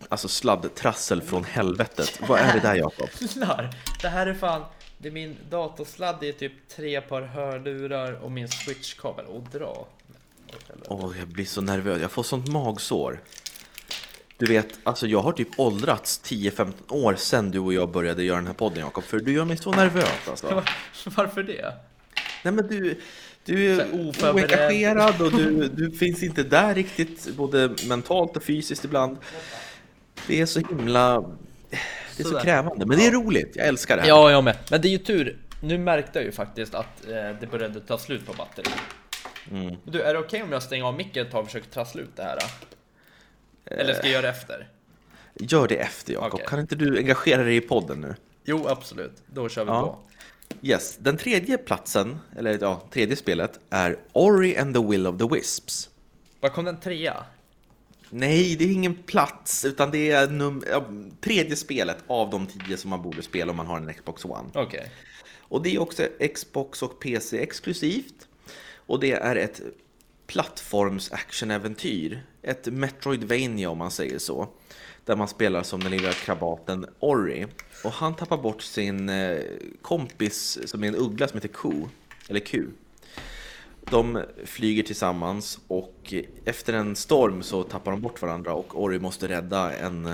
alltså 0.09 0.27
sladdtrassel 0.27 1.21
från 1.21 1.43
helvetet. 1.43 2.21
Vad 2.27 2.39
är 2.39 2.53
det 2.53 2.59
där 2.59 2.75
Jakob? 2.75 3.09
Det 4.01 4.09
här 4.09 4.27
är 4.27 4.33
fan, 4.33 4.65
det 4.98 5.07
är 5.07 5.12
min 5.12 5.38
datorsladd, 5.50 6.17
det 6.19 6.29
är 6.29 6.33
typ 6.33 6.53
tre 6.69 7.01
par 7.01 7.21
hörlurar 7.21 8.13
och 8.24 8.31
min 8.31 8.48
switchkabel. 8.48 9.25
Och 9.25 9.43
dra. 9.43 9.88
Åh, 10.88 11.13
jag 11.19 11.27
blir 11.27 11.45
så 11.45 11.62
nervös. 11.62 12.01
Jag 12.01 12.12
får 12.12 12.24
sånt 12.24 12.48
magsår. 12.48 13.19
Du 14.38 14.45
vet, 14.45 14.79
alltså 14.83 15.07
jag 15.07 15.21
har 15.21 15.31
typ 15.31 15.59
åldrats 15.59 16.21
10-15 16.24 16.74
år 16.89 17.15
sedan 17.15 17.51
du 17.51 17.59
och 17.59 17.74
jag 17.74 17.91
började 17.91 18.24
göra 18.24 18.38
den 18.38 18.48
här 18.48 18.53
podden 18.53 18.79
Jakob. 18.79 19.03
För 19.03 19.19
du 19.19 19.33
gör 19.33 19.45
mig 19.45 19.57
så 19.57 19.71
nervös 19.71 20.27
alltså. 20.29 20.63
Varför 21.05 21.43
det? 21.43 21.74
Nej 22.43 22.53
men 22.53 22.67
du, 22.67 23.01
du 23.45 23.71
är 23.71 23.93
oengagerad 23.93 25.21
och 25.21 25.31
du, 25.31 25.67
du 25.67 25.91
finns 25.91 26.24
inte 26.24 26.43
där 26.43 26.75
riktigt, 26.75 27.36
både 27.36 27.75
mentalt 27.88 28.38
och 28.38 28.43
fysiskt 28.43 28.86
ibland. 28.86 29.17
Det 30.27 30.41
är 30.41 30.45
så 30.45 30.59
himla... 30.59 31.21
Det 31.69 31.77
är 32.17 32.23
så 32.23 32.29
Sådär. 32.29 32.41
krävande, 32.43 32.85
men 32.85 32.97
det 32.97 33.05
är 33.07 33.11
roligt. 33.11 33.55
Jag 33.55 33.67
älskar 33.67 33.95
det 33.95 34.01
här. 34.01 34.09
Ja, 34.09 34.31
jag 34.31 34.43
med. 34.43 34.57
Men 34.71 34.81
det 34.81 34.88
är 34.88 34.89
ju 34.89 34.97
tur. 34.97 35.38
Nu 35.61 35.77
märkte 35.77 36.19
jag 36.19 36.25
ju 36.25 36.31
faktiskt 36.31 36.75
att 36.75 37.07
eh, 37.07 37.13
det 37.39 37.47
började 37.51 37.79
ta 37.79 37.97
slut 37.97 38.25
på 38.25 38.33
batteri. 38.33 38.71
Mm. 39.51 39.75
Du, 39.83 40.01
är 40.01 40.13
det 40.13 40.19
okej 40.19 40.43
om 40.43 40.51
jag 40.51 40.63
stänger 40.63 40.85
av 40.85 40.93
micken 40.95 41.25
ett 41.25 41.31
tag 41.31 41.39
och 41.41 41.45
försöker 41.45 41.69
trassla 41.69 42.01
ut 42.01 42.15
det 42.15 42.23
här? 42.23 42.38
Eller 43.65 43.93
ska 43.93 44.03
jag 44.03 44.11
göra 44.11 44.21
det 44.21 44.29
efter? 44.29 44.67
Gör 45.39 45.67
det 45.67 45.75
efter 45.75 46.13
Jakob. 46.13 46.33
Okej. 46.33 46.45
Kan 46.47 46.59
inte 46.59 46.75
du 46.75 46.97
engagera 46.97 47.43
dig 47.43 47.55
i 47.55 47.61
podden 47.61 48.01
nu? 48.01 48.15
Jo, 48.45 48.67
absolut. 48.67 49.13
Då 49.33 49.49
kör 49.49 49.65
vi 49.65 49.71
Ja. 49.71 49.81
på. 49.81 49.97
Yes, 50.67 50.97
den 50.97 51.17
tredje 51.17 51.57
platsen, 51.57 52.19
eller 52.38 52.57
ja, 52.61 52.81
tredje 52.91 53.15
spelet 53.15 53.59
är 53.69 53.97
Ori 54.13 54.57
and 54.57 54.75
the 54.75 54.81
Will 54.83 55.07
of 55.07 55.17
the 55.17 55.27
Wisps. 55.35 55.89
Var 56.39 56.49
kom 56.49 56.65
den 56.65 56.79
trea? 56.79 57.23
Nej, 58.10 58.56
det 58.56 58.66
är 58.66 58.72
ingen 58.72 58.96
plats, 58.96 59.66
utan 59.66 59.92
det 59.92 60.12
är 60.12 60.28
num- 60.28 60.63
ja, 60.70 60.86
tredje 61.22 61.56
spelet 61.56 61.98
av 62.08 62.30
de 62.30 62.48
tio 62.48 62.78
som 62.78 62.89
man 62.89 63.01
borde 63.01 63.22
spela 63.22 63.51
om 63.51 63.58
man 63.58 63.66
har 63.68 63.78
en 63.78 63.94
Xbox 63.94 64.25
One. 64.25 64.50
Okej. 64.54 64.92
Och 65.39 65.63
det 65.63 65.75
är 65.75 65.80
också 65.80 66.08
Xbox 66.36 66.84
och 66.84 67.00
PC 67.00 67.39
exklusivt. 67.39 68.28
Och 68.75 69.00
det 69.00 69.12
är 69.12 69.36
ett 69.36 69.62
plattforms 70.28 71.12
actionäventyr. 71.12 72.24
Ett 72.42 72.66
Metroidvania 72.66 73.70
om 73.70 73.78
man 73.78 73.92
säger 73.92 74.20
så. 74.20 74.48
Där 75.06 75.16
man 75.16 75.28
spelar 75.28 75.63
som 75.63 75.80
den 75.84 75.92
lilla 75.92 76.12
krabaten 76.13 76.86
Ori. 77.00 77.48
Och 77.84 77.92
han 77.92 78.16
tappar 78.16 78.38
bort 78.38 78.62
sin 78.62 79.10
eh, 79.10 79.38
kompis 79.82 80.60
som 80.66 80.84
är 80.84 80.88
en 80.88 80.96
uggla 80.96 81.28
som 81.28 81.38
heter 81.38 81.54
Q. 81.54 81.70
Eller 82.28 82.39
Q. 82.39 82.68
De 83.91 84.24
flyger 84.46 84.84
tillsammans 84.84 85.60
och 85.67 86.13
efter 86.46 86.74
en 86.74 86.96
storm 86.96 87.43
så 87.43 87.63
tappar 87.63 87.91
de 87.91 88.01
bort 88.01 88.22
varandra 88.22 88.53
och 88.53 88.81
Ori 88.81 89.00
måste 89.00 89.27
rädda 89.27 89.77
en, 89.77 90.13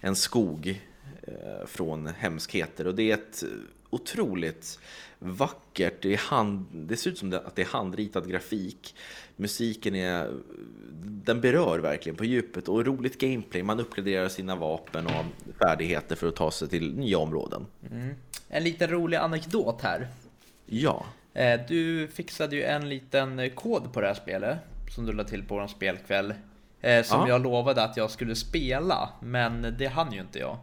en 0.00 0.16
skog 0.16 0.80
eh, 1.22 1.66
från 1.66 2.06
hemskheter. 2.06 2.86
Och 2.86 2.94
det 2.94 3.10
är 3.10 3.14
ett 3.14 3.44
otroligt 3.90 4.78
vackert, 5.18 6.02
det, 6.02 6.12
är 6.12 6.18
hand, 6.18 6.66
det 6.72 6.96
ser 6.96 7.10
ut 7.10 7.18
som 7.18 7.32
att 7.32 7.56
det 7.56 7.62
är 7.62 7.66
handritad 7.66 8.28
grafik. 8.28 8.94
Musiken 9.36 9.94
är, 9.94 10.30
den 11.02 11.40
berör 11.40 11.78
verkligen 11.78 12.16
på 12.16 12.24
djupet 12.24 12.68
och 12.68 12.86
roligt 12.86 13.18
gameplay. 13.18 13.62
Man 13.62 13.80
uppgraderar 13.80 14.28
sina 14.28 14.56
vapen 14.56 15.06
och 15.06 15.52
färdigheter 15.58 16.16
för 16.16 16.28
att 16.28 16.36
ta 16.36 16.50
sig 16.50 16.68
till 16.68 16.94
nya 16.94 17.18
områden. 17.18 17.66
En 18.48 18.64
liten 18.64 18.90
rolig 18.90 19.16
anekdot 19.16 19.80
här. 19.82 20.08
Ja, 20.66 21.06
Du 21.68 22.08
fixade 22.08 22.56
ju 22.56 22.62
en 22.62 22.88
liten 22.88 23.38
eh, 23.38 23.50
kod 23.54 23.92
på 23.92 24.00
det 24.00 24.06
här 24.06 24.14
spelet 24.14 24.58
som 24.94 25.06
du 25.06 25.12
la 25.12 25.24
till 25.24 25.42
på 25.44 25.54
vår 25.54 25.66
spelkväll. 25.66 26.34
eh, 26.80 27.04
Som 27.04 27.20
Ja. 27.20 27.28
jag 27.28 27.42
lovade 27.42 27.82
att 27.84 27.96
jag 27.96 28.10
skulle 28.10 28.36
spela, 28.36 29.08
men 29.22 29.74
det 29.78 29.86
hann 29.86 30.12
ju 30.12 30.20
inte 30.20 30.38
jag. 30.38 30.58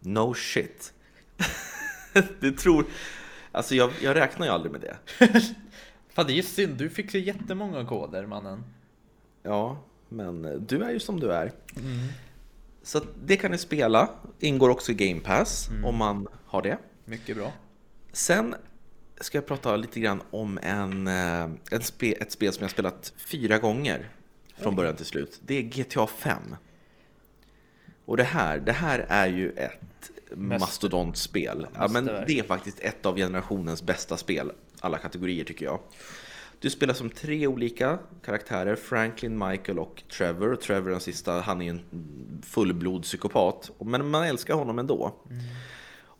no 0.00 0.34
shit. 0.34 0.92
du 2.40 2.52
tror... 2.52 2.84
Alltså 3.52 3.74
jag, 3.74 3.90
jag 4.02 4.16
räknar 4.16 4.46
ju 4.46 4.52
aldrig 4.52 4.72
med 4.72 4.80
det. 4.80 4.96
Fan 6.08 6.26
det 6.26 6.32
är 6.32 6.34
ju 6.34 6.42
synd, 6.42 6.76
du 6.76 6.90
fick 6.90 7.14
ju 7.14 7.20
jättemånga 7.20 7.84
koder 7.86 8.26
mannen. 8.26 8.64
Ja, 9.42 9.78
men 10.08 10.66
du 10.68 10.82
är 10.84 10.90
ju 10.90 11.00
som 11.00 11.20
du 11.20 11.32
är. 11.32 11.52
Så 12.82 12.98
att 12.98 13.04
det 13.24 13.36
kan 13.36 13.50
ni 13.50 13.58
spela. 13.58 14.10
Ingår 14.38 14.68
också 14.70 14.92
i 14.92 14.94
Game 14.94 15.20
Pass 15.20 15.70
om 15.84 15.96
man 15.96 16.28
har 16.46 16.62
det. 16.62 16.78
Mycket 17.04 17.36
bra. 17.36 17.52
Sen 18.12 18.54
ska 19.20 19.38
jag 19.38 19.46
prata 19.46 19.76
lite 19.76 20.00
grann 20.00 20.22
om 20.30 20.58
en, 20.62 21.06
eh, 21.06 21.48
en 21.70 21.82
spe, 21.82 22.12
ett 22.12 22.32
spel 22.32 22.52
som 22.52 22.62
jag 22.62 22.70
spelat 22.70 23.12
fyra 23.16 23.58
gånger 23.58 24.08
från 24.56 24.76
början 24.76 24.96
till 24.96 25.06
slut. 25.06 25.40
Det 25.46 25.54
är 25.54 25.62
GTA 25.62 26.06
5. 26.06 26.56
Och 28.04 28.16
det 28.16 28.24
här, 28.24 28.58
det 28.58 28.72
här 28.72 29.06
är 29.08 29.26
ju 29.26 29.50
ett 29.50 30.10
mastodontspel. 30.34 31.66
Ja, 31.74 31.88
men 31.88 32.04
det 32.04 32.38
är 32.38 32.42
faktiskt 32.42 32.80
ett 32.80 33.06
av 33.06 33.16
generationens 33.16 33.82
bästa 33.82 34.16
spel, 34.16 34.52
alla 34.80 34.98
kategorier 34.98 35.44
tycker 35.44 35.64
jag. 35.64 35.80
Du 36.60 36.70
spelar 36.70 36.94
som 36.94 37.10
tre 37.10 37.46
olika 37.46 37.98
karaktärer, 38.24 38.76
Franklin, 38.76 39.38
Michael 39.38 39.78
och 39.78 40.02
Trevor. 40.12 40.56
Trevor 40.56 40.90
den 40.90 41.00
sista, 41.00 41.40
han 41.40 41.62
är 41.62 41.70
en 41.70 41.80
fullblod 42.42 43.02
psykopat. 43.02 43.70
Men 43.78 44.10
man 44.10 44.24
älskar 44.24 44.54
honom 44.54 44.78
ändå. 44.78 45.14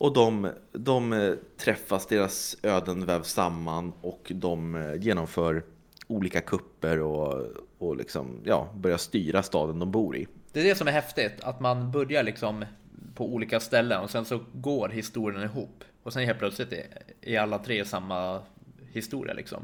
Och 0.01 0.13
de, 0.13 0.51
de 0.73 1.13
eh, 1.13 1.35
träffas, 1.57 2.07
deras 2.07 2.57
öden 2.63 3.07
vävs 3.07 3.33
samman 3.33 3.93
och 4.01 4.33
de 4.35 4.75
eh, 4.75 4.95
genomför 4.95 5.65
olika 6.07 6.41
kupper 6.41 7.01
och, 7.01 7.47
och 7.79 7.97
liksom, 7.97 8.41
ja, 8.45 8.69
börjar 8.77 8.97
styra 8.97 9.43
staden 9.43 9.79
de 9.79 9.91
bor 9.91 10.17
i. 10.17 10.27
Det 10.53 10.61
är 10.61 10.65
det 10.65 10.75
som 10.75 10.89
är 10.89 10.93
häftigt, 10.93 11.33
att 11.43 11.61
man 11.61 11.91
börjar 11.91 12.23
liksom 12.23 12.65
på 13.15 13.35
olika 13.35 13.61
ställen 13.61 14.01
och 14.01 14.11
sen 14.11 14.25
så 14.25 14.41
går 14.53 14.89
historien 14.89 15.43
ihop. 15.43 15.85
Och 16.03 16.13
sen 16.13 16.25
helt 16.25 16.39
plötsligt 16.39 16.73
är, 16.73 16.87
är 17.21 17.41
alla 17.41 17.59
tre 17.59 17.85
samma 17.85 18.43
historia 18.93 19.35
liksom. 19.35 19.63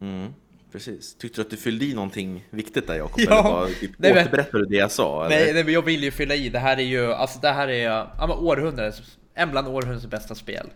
Mm, 0.00 0.32
precis. 0.72 1.14
Tyckte 1.14 1.40
du 1.40 1.44
att 1.44 1.50
du 1.50 1.56
fyllde 1.56 1.84
i 1.84 1.94
någonting 1.94 2.46
viktigt 2.50 2.86
där 2.86 2.94
Jakob? 2.94 3.20
Ja. 3.28 3.38
Eller 3.38 3.50
bara, 3.50 3.66
typ, 3.66 3.90
Nej, 3.96 4.12
återberättade 4.12 4.64
du 4.64 4.64
det 4.64 4.76
jag 4.76 4.90
sa? 4.90 5.26
Eller? 5.26 5.36
Nej, 5.36 5.64
nej, 5.64 5.74
jag 5.74 5.82
vill 5.82 6.04
ju 6.04 6.10
fylla 6.10 6.34
i. 6.34 6.48
Det 6.48 6.58
här 6.58 6.76
är 6.76 6.82
ju, 6.82 7.12
alltså 7.12 7.38
det 7.40 7.50
här 7.50 7.68
är 7.68 7.84
ja, 7.84 8.38
århundradets, 8.40 9.18
en 9.34 9.50
bland 9.50 9.68
århundradets 9.68 10.06
bästa 10.06 10.34
spel. 10.34 10.70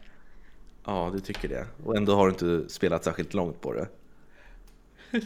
Ja, 0.85 1.11
du 1.15 1.21
tycker 1.21 1.49
det. 1.49 1.67
Och 1.85 1.97
ändå 1.97 2.15
har 2.15 2.27
du 2.27 2.33
inte 2.33 2.73
spelat 2.73 3.05
särskilt 3.05 3.35
långt 3.35 3.61
på 3.61 3.73
det. 3.73 3.89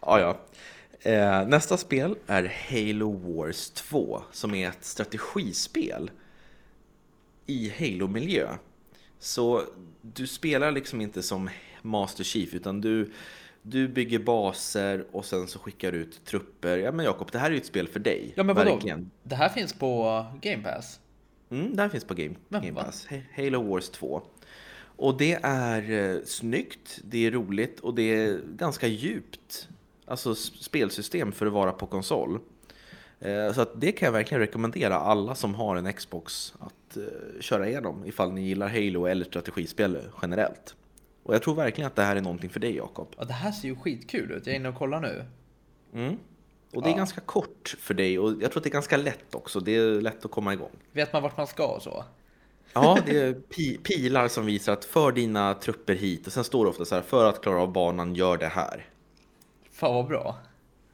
ja, 0.00 0.20
ja. 0.20 0.40
Eh, 1.10 1.48
nästa 1.48 1.76
spel 1.76 2.16
är 2.26 2.52
Halo 2.70 3.12
Wars 3.12 3.70
2 3.70 4.22
som 4.32 4.54
är 4.54 4.68
ett 4.68 4.84
strategispel 4.84 6.10
i 7.46 7.72
Halo-miljö. 7.78 8.48
Så 9.18 9.62
du 10.02 10.26
spelar 10.26 10.72
liksom 10.72 11.00
inte 11.00 11.22
som 11.22 11.50
Master 11.82 12.24
Chief 12.24 12.54
utan 12.54 12.80
du, 12.80 13.12
du 13.62 13.88
bygger 13.88 14.18
baser 14.18 15.06
och 15.12 15.24
sen 15.24 15.48
så 15.48 15.58
skickar 15.58 15.92
du 15.92 15.98
ut 15.98 16.24
trupper. 16.24 16.78
Ja 16.78 16.92
men 16.92 17.04
Jakob, 17.04 17.28
det 17.32 17.38
här 17.38 17.46
är 17.46 17.54
ju 17.54 17.58
ett 17.60 17.66
spel 17.66 17.88
för 17.88 18.00
dig. 18.00 18.32
Ja 18.36 18.42
men 18.42 18.56
vadå? 18.56 18.72
Verkligen. 18.72 19.10
Det 19.22 19.36
här 19.36 19.48
finns 19.48 19.72
på 19.72 20.24
Game 20.42 20.62
Pass. 20.62 21.00
Mm, 21.50 21.76
den 21.76 21.90
finns 21.90 22.04
på 22.04 22.14
Game, 22.14 22.34
Game? 22.48 22.72
Pass. 22.72 23.06
Ha- 23.06 23.20
Halo 23.36 23.62
Wars 23.62 23.88
2. 23.90 24.22
Och 24.98 25.16
det 25.18 25.38
är 25.42 25.90
eh, 26.14 26.20
snyggt, 26.24 26.98
det 27.04 27.26
är 27.26 27.30
roligt 27.30 27.80
och 27.80 27.94
det 27.94 28.02
är 28.02 28.40
ganska 28.56 28.86
djupt. 28.86 29.68
Alltså 30.06 30.34
spelsystem 30.34 31.32
för 31.32 31.46
att 31.46 31.52
vara 31.52 31.72
på 31.72 31.86
konsol. 31.86 32.38
Eh, 33.20 33.52
så 33.52 33.66
det 33.76 33.92
kan 33.92 34.06
jag 34.06 34.12
verkligen 34.12 34.40
rekommendera 34.40 34.94
alla 34.96 35.34
som 35.34 35.54
har 35.54 35.76
en 35.76 35.92
Xbox 35.92 36.54
att 36.58 36.96
eh, 36.96 37.02
köra 37.40 37.68
igenom 37.68 38.04
ifall 38.06 38.32
ni 38.32 38.40
gillar 38.48 38.68
Halo 38.68 39.04
eller 39.06 39.24
strategispel 39.24 39.98
generellt. 40.22 40.74
Och 41.22 41.34
jag 41.34 41.42
tror 41.42 41.54
verkligen 41.54 41.86
att 41.88 41.96
det 41.96 42.02
här 42.02 42.16
är 42.16 42.20
någonting 42.20 42.50
för 42.50 42.60
dig 42.60 42.76
Jakob. 42.76 43.08
Ja, 43.18 43.24
det 43.24 43.32
här 43.32 43.52
ser 43.52 43.68
ju 43.68 43.76
skitkul 43.76 44.30
ut. 44.30 44.46
Jag 44.46 44.52
är 44.54 44.60
inne 44.60 44.68
och 44.68 44.74
kollar 44.74 45.00
nu. 45.00 45.24
Mm. 45.94 46.16
Och 46.76 46.82
det 46.82 46.88
är 46.88 46.90
Ja. 46.92 46.96
ganska 46.96 47.20
kort 47.20 47.76
för 47.80 47.94
dig 47.94 48.18
och 48.18 48.30
jag 48.30 48.50
tror 48.52 48.56
att 48.60 48.64
det 48.64 48.68
är 48.68 48.72
ganska 48.72 48.96
lätt 48.96 49.34
också. 49.34 49.60
Det 49.60 49.76
är 49.76 50.00
lätt 50.00 50.24
att 50.24 50.30
komma 50.30 50.52
igång. 50.52 50.70
Vet 50.92 51.12
man 51.12 51.22
vart 51.22 51.36
man 51.36 51.46
ska 51.46 51.66
och 51.66 51.82
så? 51.82 52.04
Ja, 52.72 52.98
det 53.06 53.18
är 53.22 53.32
pi 53.34 53.78
pilar 53.82 54.28
som 54.28 54.46
visar 54.46 54.72
att 54.72 54.84
för 54.84 55.12
dina 55.12 55.54
trupper 55.54 55.94
hit 55.94 56.26
och 56.26 56.32
sen 56.32 56.44
står 56.44 56.64
det 56.64 56.70
ofta 56.70 56.84
så 56.84 56.94
här 56.94 57.02
för 57.02 57.24
att 57.28 57.42
klara 57.42 57.60
av 57.62 57.72
banan 57.72 58.14
gör 58.14 58.36
det 58.36 58.46
här. 58.46 58.86
Fan 59.72 59.94
vad 59.94 60.06
bra. 60.06 60.36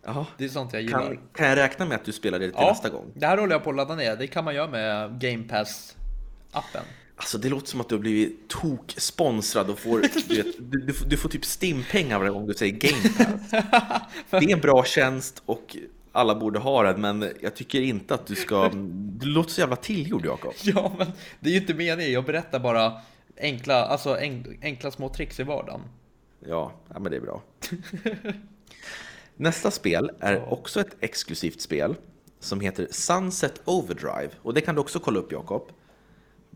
Ja. 0.04 0.26
Det 0.38 0.44
är 0.44 0.48
sånt 0.48 0.72
jag 0.72 0.82
gillar. 0.82 1.06
Kan, 1.06 1.18
kan 1.32 1.46
jag 1.48 1.56
räkna 1.58 1.84
med 1.86 1.94
att 1.96 2.04
du 2.04 2.12
spelar 2.12 2.38
det 2.38 2.46
till 2.46 2.54
ja, 2.58 2.68
nästa 2.68 2.88
gång? 2.88 3.10
det 3.14 3.26
här 3.26 3.38
håller 3.38 3.54
jag 3.54 3.64
på 3.64 3.70
att 3.70 3.76
ladda 3.76 3.94
ner. 3.94 4.16
Det 4.16 4.26
kan 4.26 4.44
man 4.44 4.54
göra 4.54 4.68
med 4.70 5.20
Game 5.20 5.44
Pass-appen. 5.48 6.82
Alltså 7.22 7.38
det 7.38 7.48
låter 7.48 7.66
som 7.66 7.80
att 7.80 7.88
du 7.88 7.94
har 7.94 8.00
blivit 8.00 8.48
tok-sponsrad 8.48 9.70
och 9.70 9.78
får, 9.78 9.98
du, 10.28 10.36
vet, 10.42 10.56
du, 10.72 10.80
du, 10.80 10.92
får- 10.92 11.06
du 11.06 11.16
får 11.16 11.28
typ 11.28 11.44
Stim-pengar 11.44 12.18
varje 12.18 12.30
gång 12.30 12.46
du 12.46 12.54
säger 12.54 12.72
Game 12.72 13.02
Pass. 13.18 13.50
Det 14.30 14.36
är 14.36 14.52
en 14.52 14.60
bra 14.60 14.84
tjänst 14.84 15.42
och 15.46 15.76
alla 16.12 16.34
borde 16.34 16.58
ha 16.58 16.82
den, 16.82 17.00
men 17.00 17.28
jag 17.40 17.56
tycker 17.56 17.80
inte 17.80 18.14
att 18.14 18.26
du 18.26 18.34
ska... 18.34 18.68
Du 18.94 19.26
låter 19.26 19.50
så 19.50 19.60
jävla 19.60 19.76
tillgjord, 19.76 20.24
Jakob. 20.26 20.52
Ja, 20.62 20.94
men 20.98 21.06
det 21.40 21.48
är 21.48 21.52
ju 21.54 21.60
inte 21.60 21.74
meningen. 21.74 22.12
Jag 22.12 22.24
berättar 22.24 22.60
bara 22.60 22.92
enkla, 23.40 23.84
alltså 23.84 24.18
en, 24.18 24.58
enkla 24.62 24.90
små 24.90 25.08
tricks 25.08 25.40
i 25.40 25.42
vardagen. 25.42 25.80
Ja, 26.46 26.72
ja 26.94 26.98
men 26.98 27.10
det 27.12 27.16
är 27.16 27.20
bra. 27.20 27.42
Nästa 29.36 29.70
spel 29.70 30.10
är 30.20 30.52
också 30.52 30.80
ett 30.80 30.96
exklusivt 31.00 31.60
spel 31.60 31.94
som 32.40 32.60
heter 32.60 32.86
Sunset 32.90 33.60
Overdrive. 33.64 34.30
Och 34.42 34.54
det 34.54 34.60
kan 34.60 34.74
du 34.74 34.80
också 34.80 35.00
kolla 35.00 35.18
upp, 35.18 35.32
Jakob. 35.32 35.68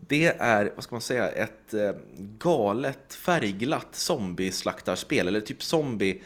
Det 0.07 0.25
är, 0.25 0.71
vad 0.75 0.83
ska 0.83 0.95
man 0.95 1.01
säga, 1.01 1.29
ett 1.29 1.73
eh, 1.73 1.91
galet 2.17 3.13
färgglatt 3.13 3.95
zombieslaktarspel. 3.95 5.27
Eller 5.27 5.41
typ 5.41 5.63
zombie... 5.63 6.21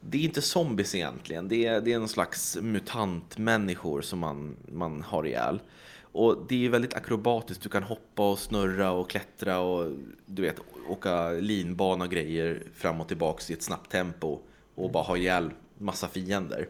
Det 0.00 0.18
är 0.18 0.22
inte 0.22 0.42
zombies 0.42 0.94
egentligen. 0.94 1.48
Det 1.48 1.66
är, 1.66 1.80
det 1.80 1.92
är 1.92 1.98
någon 1.98 2.08
slags 2.08 2.58
mutantmänniskor 2.60 4.02
som 4.02 4.18
man, 4.18 4.56
man 4.72 5.02
har 5.02 5.26
ihjäl. 5.26 5.60
Och 6.02 6.46
det 6.48 6.66
är 6.66 6.68
väldigt 6.68 6.94
akrobatiskt. 6.94 7.62
Du 7.62 7.68
kan 7.68 7.82
hoppa 7.82 8.30
och 8.30 8.38
snurra 8.38 8.90
och 8.90 9.10
klättra 9.10 9.58
och 9.58 9.92
du 10.26 10.42
vet, 10.42 10.56
åka 10.88 11.30
linbana 11.30 12.04
och 12.04 12.10
grejer 12.10 12.62
fram 12.74 13.00
och 13.00 13.08
tillbaks 13.08 13.50
i 13.50 13.52
ett 13.52 13.62
snabbt 13.62 13.90
tempo 13.90 14.38
och 14.74 14.90
bara 14.90 15.02
ha 15.02 15.16
ihjäl 15.16 15.50
massa 15.78 16.08
fiender. 16.08 16.68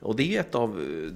Och 0.00 0.16
det 0.16 0.36
är 0.36 0.40
ett 0.40 0.54
av 0.54 0.70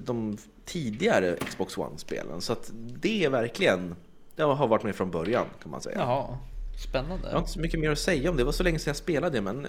de 0.05 0.37
tidigare 0.65 1.35
Xbox 1.35 1.77
One-spelen. 1.77 2.41
Så 2.41 2.53
att 2.53 2.71
det 2.73 3.25
är 3.25 3.29
verkligen, 3.29 3.95
det 4.35 4.43
har 4.43 4.67
varit 4.67 4.83
med 4.83 4.95
från 4.95 5.11
början 5.11 5.45
kan 5.61 5.71
man 5.71 5.81
säga. 5.81 5.97
Jaha, 5.97 6.37
spännande. 6.77 7.27
Jag 7.27 7.31
har 7.31 7.39
inte 7.39 7.51
så 7.51 7.59
mycket 7.59 7.79
mer 7.79 7.91
att 7.91 7.99
säga 7.99 8.29
om 8.29 8.35
det. 8.35 8.41
Det 8.41 8.45
var 8.45 8.51
så 8.51 8.63
länge 8.63 8.79
sedan 8.79 8.89
jag 8.89 8.97
spelade 8.97 9.41
men 9.41 9.67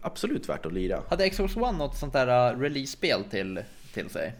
absolut 0.00 0.48
värt 0.48 0.66
att 0.66 0.72
lira. 0.72 1.02
Hade 1.08 1.30
Xbox 1.30 1.56
One 1.56 1.78
något 1.78 1.96
sånt 1.96 2.12
där 2.12 2.54
uh, 2.54 2.60
release-spel 2.60 3.24
till, 3.30 3.62
till 3.94 4.10
sig? 4.10 4.34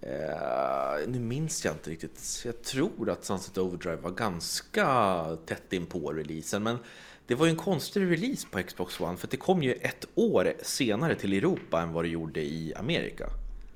Eh, 0.00 1.08
nu 1.08 1.18
minns 1.18 1.64
jag 1.64 1.74
inte 1.74 1.90
riktigt. 1.90 2.42
Jag 2.44 2.62
tror 2.62 3.10
att 3.10 3.24
Sunset 3.24 3.58
Overdrive 3.58 3.96
var 3.96 4.10
ganska 4.10 5.24
tätt 5.46 5.72
in 5.72 5.86
på 5.86 6.12
releasen. 6.12 6.62
Men 6.62 6.78
det 7.26 7.34
var 7.34 7.46
ju 7.46 7.50
en 7.50 7.56
konstig 7.56 8.00
release 8.10 8.46
på 8.50 8.62
Xbox 8.62 9.00
One. 9.00 9.16
För 9.16 9.28
det 9.28 9.36
kom 9.36 9.62
ju 9.62 9.72
ett 9.72 10.04
år 10.14 10.52
senare 10.62 11.14
till 11.14 11.32
Europa 11.32 11.82
än 11.82 11.92
vad 11.92 12.04
det 12.04 12.08
gjorde 12.08 12.40
i 12.40 12.74
Amerika. 12.74 13.26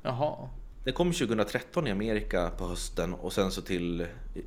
Jaha. 0.02 0.49
Det 0.85 0.93
kom 0.93 1.12
2013 1.12 1.87
i 1.87 1.91
Amerika 1.91 2.51
på 2.51 2.67
hösten 2.67 3.15
och 3.15 3.33
sen 3.33 3.51
så 3.51 3.62
till 3.62 4.07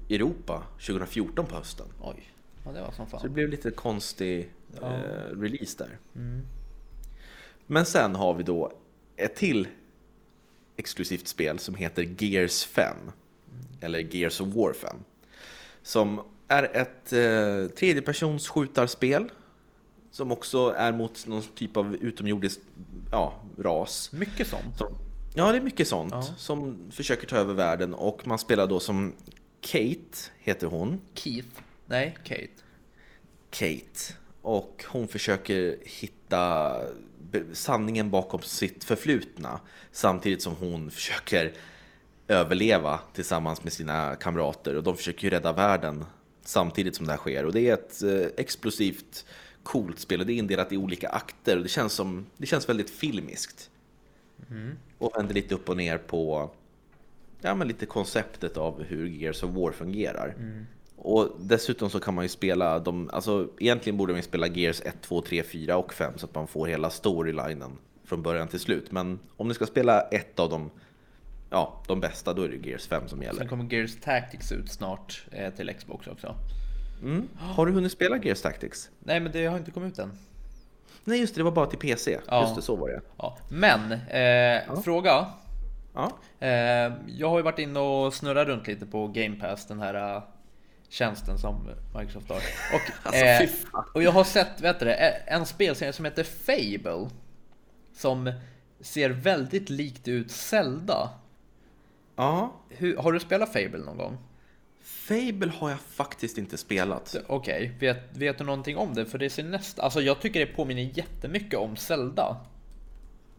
Europa 0.09 0.63
2014 0.73 1.45
på 1.45 1.55
hösten. 1.55 1.85
Oj. 2.01 2.31
Ja, 2.65 2.71
det 2.71 2.81
var 2.81 2.91
som 2.91 3.07
fan. 3.07 3.19
Så 3.19 3.27
det 3.27 3.33
blev 3.33 3.49
lite 3.49 3.71
konstig 3.71 4.49
eh, 4.81 5.39
release 5.39 5.77
där. 5.77 5.97
Men 7.67 7.85
sen 7.85 8.15
har 8.15 8.33
vi 8.33 8.43
då 8.43 8.71
ett 9.15 9.35
till 9.35 9.67
exklusivt 10.77 11.27
spel 11.27 11.59
som 11.59 11.75
heter 11.75 12.23
Gears 12.23 12.63
5. 12.65 12.97
Eller 13.81 13.99
Gears 13.99 14.41
of 14.41 14.47
War 14.47 14.73
5. 14.73 14.97
Som 15.81 16.21
är 16.47 16.63
ett 16.63 17.13
eh, 17.13 17.75
tredjepersons 17.75 18.49
skjutarspel. 18.49 19.31
Som 20.11 20.31
också 20.31 20.73
är 20.77 20.91
mot 20.91 21.27
någon 21.27 21.43
typ 21.55 21.77
av 21.77 21.95
utomjordisk 21.95 22.59
ja, 23.11 23.33
ras. 23.57 24.11
Mycket 24.11 24.47
sånt. 24.47 24.77
Som, 24.77 24.97
ja, 25.35 25.51
det 25.51 25.57
är 25.57 25.61
mycket 25.61 25.87
sånt 25.87 26.11
Ja. 26.13 26.21
som 26.37 26.91
försöker 26.91 27.27
ta 27.27 27.35
över 27.37 27.53
världen 27.53 27.93
och 27.93 28.27
man 28.27 28.39
spelar 28.39 28.67
då 28.67 28.79
som 28.79 29.13
Kate, 29.61 30.17
heter 30.39 30.67
hon. 30.67 31.01
Keith. 31.13 31.61
Nej, 31.85 32.17
Kate. 32.23 32.47
Kate. 33.49 34.13
Och 34.41 34.85
hon 34.87 35.07
försöker 35.07 35.77
hitta 35.85 36.75
sanningen 37.53 38.09
bakom 38.11 38.41
sitt 38.41 38.83
förflutna 38.83 39.59
samtidigt 39.91 40.41
som 40.41 40.55
hon 40.55 40.91
försöker 40.91 41.53
överleva 42.27 42.99
tillsammans 43.13 43.63
med 43.63 43.73
sina 43.73 44.15
kamrater 44.15 44.75
och 44.75 44.83
de 44.83 44.97
försöker 44.97 45.23
ju 45.23 45.29
rädda 45.29 45.51
världen 45.53 46.05
samtidigt 46.43 46.95
som 46.95 47.05
det 47.05 47.11
här 47.11 47.17
sker 47.19 47.45
och 47.45 47.53
det 47.53 47.69
är 47.69 47.73
ett 47.73 48.03
eh, 48.03 48.27
explosivt 48.37 49.25
coolt 49.63 49.99
spel 49.99 50.19
och 50.19 50.25
det 50.25 50.33
är 50.33 50.37
indelat 50.37 50.71
i 50.71 50.77
olika 50.77 51.09
akter 51.09 51.57
och 51.57 51.63
det 51.63 51.69
känns, 51.69 51.93
som, 51.93 52.25
det 52.37 52.45
känns 52.45 52.69
väldigt 52.69 52.89
filmiskt. 52.89 53.69
Och 54.97 55.11
vänder 55.17 55.33
lite 55.33 55.55
upp 55.55 55.69
och 55.69 55.77
ner 55.77 55.97
på 55.97 56.51
ja, 57.41 57.55
men 57.55 57.67
lite 57.67 57.85
konceptet 57.85 58.57
av 58.57 58.83
hur 58.83 59.07
Gears 59.07 59.43
of 59.43 59.51
War 59.51 59.71
fungerar. 59.71 60.35
Och 60.97 61.29
dessutom 61.39 61.89
så 61.89 61.99
kan 61.99 62.13
man 62.13 62.25
ju 62.25 62.29
spela 62.29 62.79
de, 62.79 63.09
alltså 63.13 63.49
egentligen 63.59 63.97
borde 63.97 64.13
man 64.13 64.23
spela 64.23 64.47
Gears 64.47 64.81
1, 64.81 64.95
2, 65.01 65.21
3, 65.21 65.43
4 65.43 65.77
och 65.77 65.93
5 65.93 66.13
så 66.17 66.25
att 66.25 66.35
man 66.35 66.47
får 66.47 66.67
hela 66.67 66.89
storylinen 66.89 67.71
från 68.03 68.21
början 68.21 68.47
till 68.47 68.59
slut. 68.59 68.91
Men 68.91 69.19
om 69.37 69.47
ni 69.47 69.53
ska 69.53 69.65
spela 69.65 70.01
ett 70.01 70.39
av 70.39 70.49
de, 70.49 70.71
ja, 71.49 71.83
de 71.87 71.99
bästa, 71.99 72.33
då 72.33 72.41
är 72.41 72.49
det 72.49 72.67
Gears 72.69 72.87
5 72.87 73.01
som 73.07 73.09
Sen 73.09 73.21
gäller. 73.21 73.47
kommer 73.47 73.73
Gears 73.73 73.95
Tactics 74.01 74.51
ut 74.51 74.71
snart 74.71 75.25
eh, 75.31 75.53
till 75.53 75.73
Xbox 75.79 76.07
också. 76.07 76.35
Mm. 77.03 77.27
Har 77.37 77.65
du 77.65 77.71
hunnit 77.71 77.91
spela 77.91 78.17
Gears 78.17 78.41
Tactics? 78.41 78.89
Nej, 78.99 79.19
men 79.19 79.31
det 79.31 79.45
har 79.45 79.57
inte 79.57 79.71
kommit 79.71 79.93
ut 79.93 79.99
än. 79.99 80.11
Nej 81.07 81.19
just 81.19 81.35
det, 81.35 81.39
det 81.39 81.43
var 81.43 81.51
bara 81.51 81.65
till 81.65 81.79
PC. 81.79 82.19
Ja. 82.27 82.41
Just 82.41 82.55
det, 82.55 82.61
så 82.61 82.75
var 82.75 82.89
det. 82.89 83.01
Ja. 83.17 83.37
Men, 83.49 83.91
eh, 83.91 84.81
fråga. 84.81 85.25
Ja. 85.93 86.11
Eh, 86.39 86.93
jag 87.07 87.29
har 87.29 87.37
ju 87.37 87.43
varit 87.43 87.59
inne 87.59 87.79
och 87.79 88.13
snurrat 88.13 88.47
runt 88.47 88.67
lite 88.67 88.85
på 88.85 89.07
Game 89.07 89.35
Pass, 89.35 89.65
den 89.67 89.79
här 89.79 90.15
eh, 90.15 90.23
tjänsten 90.89 91.37
som 91.37 91.69
Microsoft 91.99 92.29
har. 92.29 92.37
Och, 92.37 92.81
Alltså, 93.03 93.25
eh, 93.25 93.49
och 93.93 94.03
jag 94.03 94.11
har 94.11 94.23
sett, 94.23 94.61
vet 94.61 94.79
du 94.79 94.91
eh, 94.91 95.13
en 95.25 95.45
spelserie 95.45 95.93
som 95.93 96.05
heter 96.05 96.23
Fable. 96.23 97.09
Som 97.93 98.33
ser 98.81 99.09
väldigt 99.09 99.69
likt 99.69 100.07
ut 100.07 100.31
Zelda. 100.31 101.09
ja. 102.15 102.53
Hur, 102.69 102.97
har 102.97 103.11
du 103.11 103.19
spelat 103.19 103.53
Fable 103.53 103.77
någon 103.85 103.97
gång? 103.97 104.17
Fable 105.07 105.51
har 105.57 105.69
jag 105.69 105.79
faktiskt 105.79 106.37
inte 106.37 106.57
spelat. 106.57 107.15
Okej, 107.27 107.75
vet, 107.79 108.17
vet 108.17 108.37
du 108.37 108.43
någonting 108.43 108.77
om 108.77 108.93
det? 108.93 109.05
För 109.05 109.17
det 109.17 109.29
ser 109.29 109.43
nästan, 109.43 109.85
alltså 109.85 110.01
jag 110.01 110.21
tycker 110.21 110.39
det 110.39 110.45
påminner 110.45 110.91
jättemycket 110.93 111.59
om 111.59 111.75
Zelda. 111.75 112.37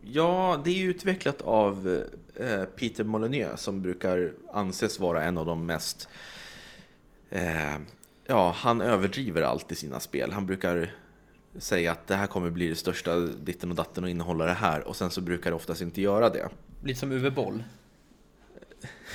Ja, 0.03 0.61
det 0.65 0.71
är 0.71 0.85
utvecklat 0.85 1.43
av 1.43 2.05
eh, 2.37 2.65
Peter 2.65 3.05
Molyneux 3.05 3.63
som 3.63 3.83
brukar 3.83 4.33
anses 4.53 5.01
vara 5.01 5.25
en 5.25 5.39
av 5.39 5.47
de 5.47 5.67
mest... 5.67 6.09
Eh, 7.31 7.77
ja, 8.27 8.55
han 8.57 8.81
överdriver 8.81 9.43
allt 9.43 9.73
i 9.73 9.75
sina 9.75 10.01
spel. 10.01 10.33
Han 10.33 10.47
brukar 10.47 10.95
säga 11.59 11.93
att 11.93 12.07
det 12.07 12.17
här 12.17 12.27
kommer 12.27 12.51
bli 12.51 12.69
det 12.69 12.77
största 12.77 13.17
ditten 13.19 13.71
och 13.71 13.77
datten 13.77 14.05
och 14.05 14.11
innehålla 14.11 14.45
det 14.45 14.53
här 14.53 14.89
och 14.89 14.97
sen 14.97 15.11
så 15.11 15.21
brukar 15.21 15.51
det 15.51 15.57
oftast 15.57 15.81
inte 15.83 16.03
göra 16.03 16.31
det. 16.31 16.49
Lite 16.85 17.01
som 17.01 17.13
Uwe 17.13 17.31
Boll. 17.31 17.65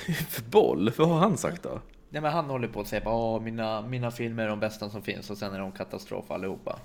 För 0.28 0.42
boll, 0.42 0.92
vad 0.96 1.08
har 1.08 1.18
han 1.18 1.38
sagt 1.38 1.62
då? 1.62 1.80
Nej 2.12 2.22
men 2.22 2.32
han 2.32 2.44
håller 2.44 2.68
på 2.68 2.80
att 2.80 2.88
säga 2.88 3.10
att 3.10 3.42
mina, 3.42 3.82
mina 3.82 4.10
filmer 4.10 4.44
är 4.44 4.48
de 4.48 4.60
bästa 4.60 4.90
som 4.90 5.02
finns 5.02 5.30
och 5.30 5.38
sen 5.38 5.54
är 5.54 5.58
de 5.58 5.72
katastrof 5.72 6.30
allihopa. 6.30 6.78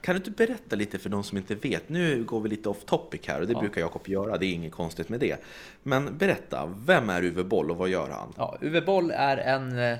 Kan 0.00 0.14
du 0.14 0.16
inte 0.18 0.30
berätta 0.30 0.76
lite 0.76 0.98
för 0.98 1.10
de 1.10 1.24
som 1.24 1.38
inte 1.38 1.54
vet? 1.54 1.88
Nu 1.88 2.24
går 2.24 2.40
vi 2.40 2.48
lite 2.48 2.68
off 2.68 2.84
topic 2.84 3.20
här 3.28 3.40
och 3.40 3.46
det 3.46 3.52
Ja. 3.52 3.60
brukar 3.60 3.80
Jakob 3.80 4.08
göra, 4.08 4.38
det 4.38 4.46
är 4.46 4.52
inget 4.52 4.72
konstigt 4.72 5.08
med 5.08 5.20
det. 5.20 5.36
Men 5.82 6.18
berätta, 6.18 6.74
vem 6.86 7.10
är 7.10 7.24
Uwe 7.24 7.44
Boll 7.44 7.70
och 7.70 7.76
vad 7.76 7.88
gör 7.88 8.10
han? 8.10 8.32
Ja, 8.36 8.58
Uwe 8.60 8.80
Boll 8.82 9.10
är 9.10 9.36
en, 9.36 9.78
eh, 9.78 9.98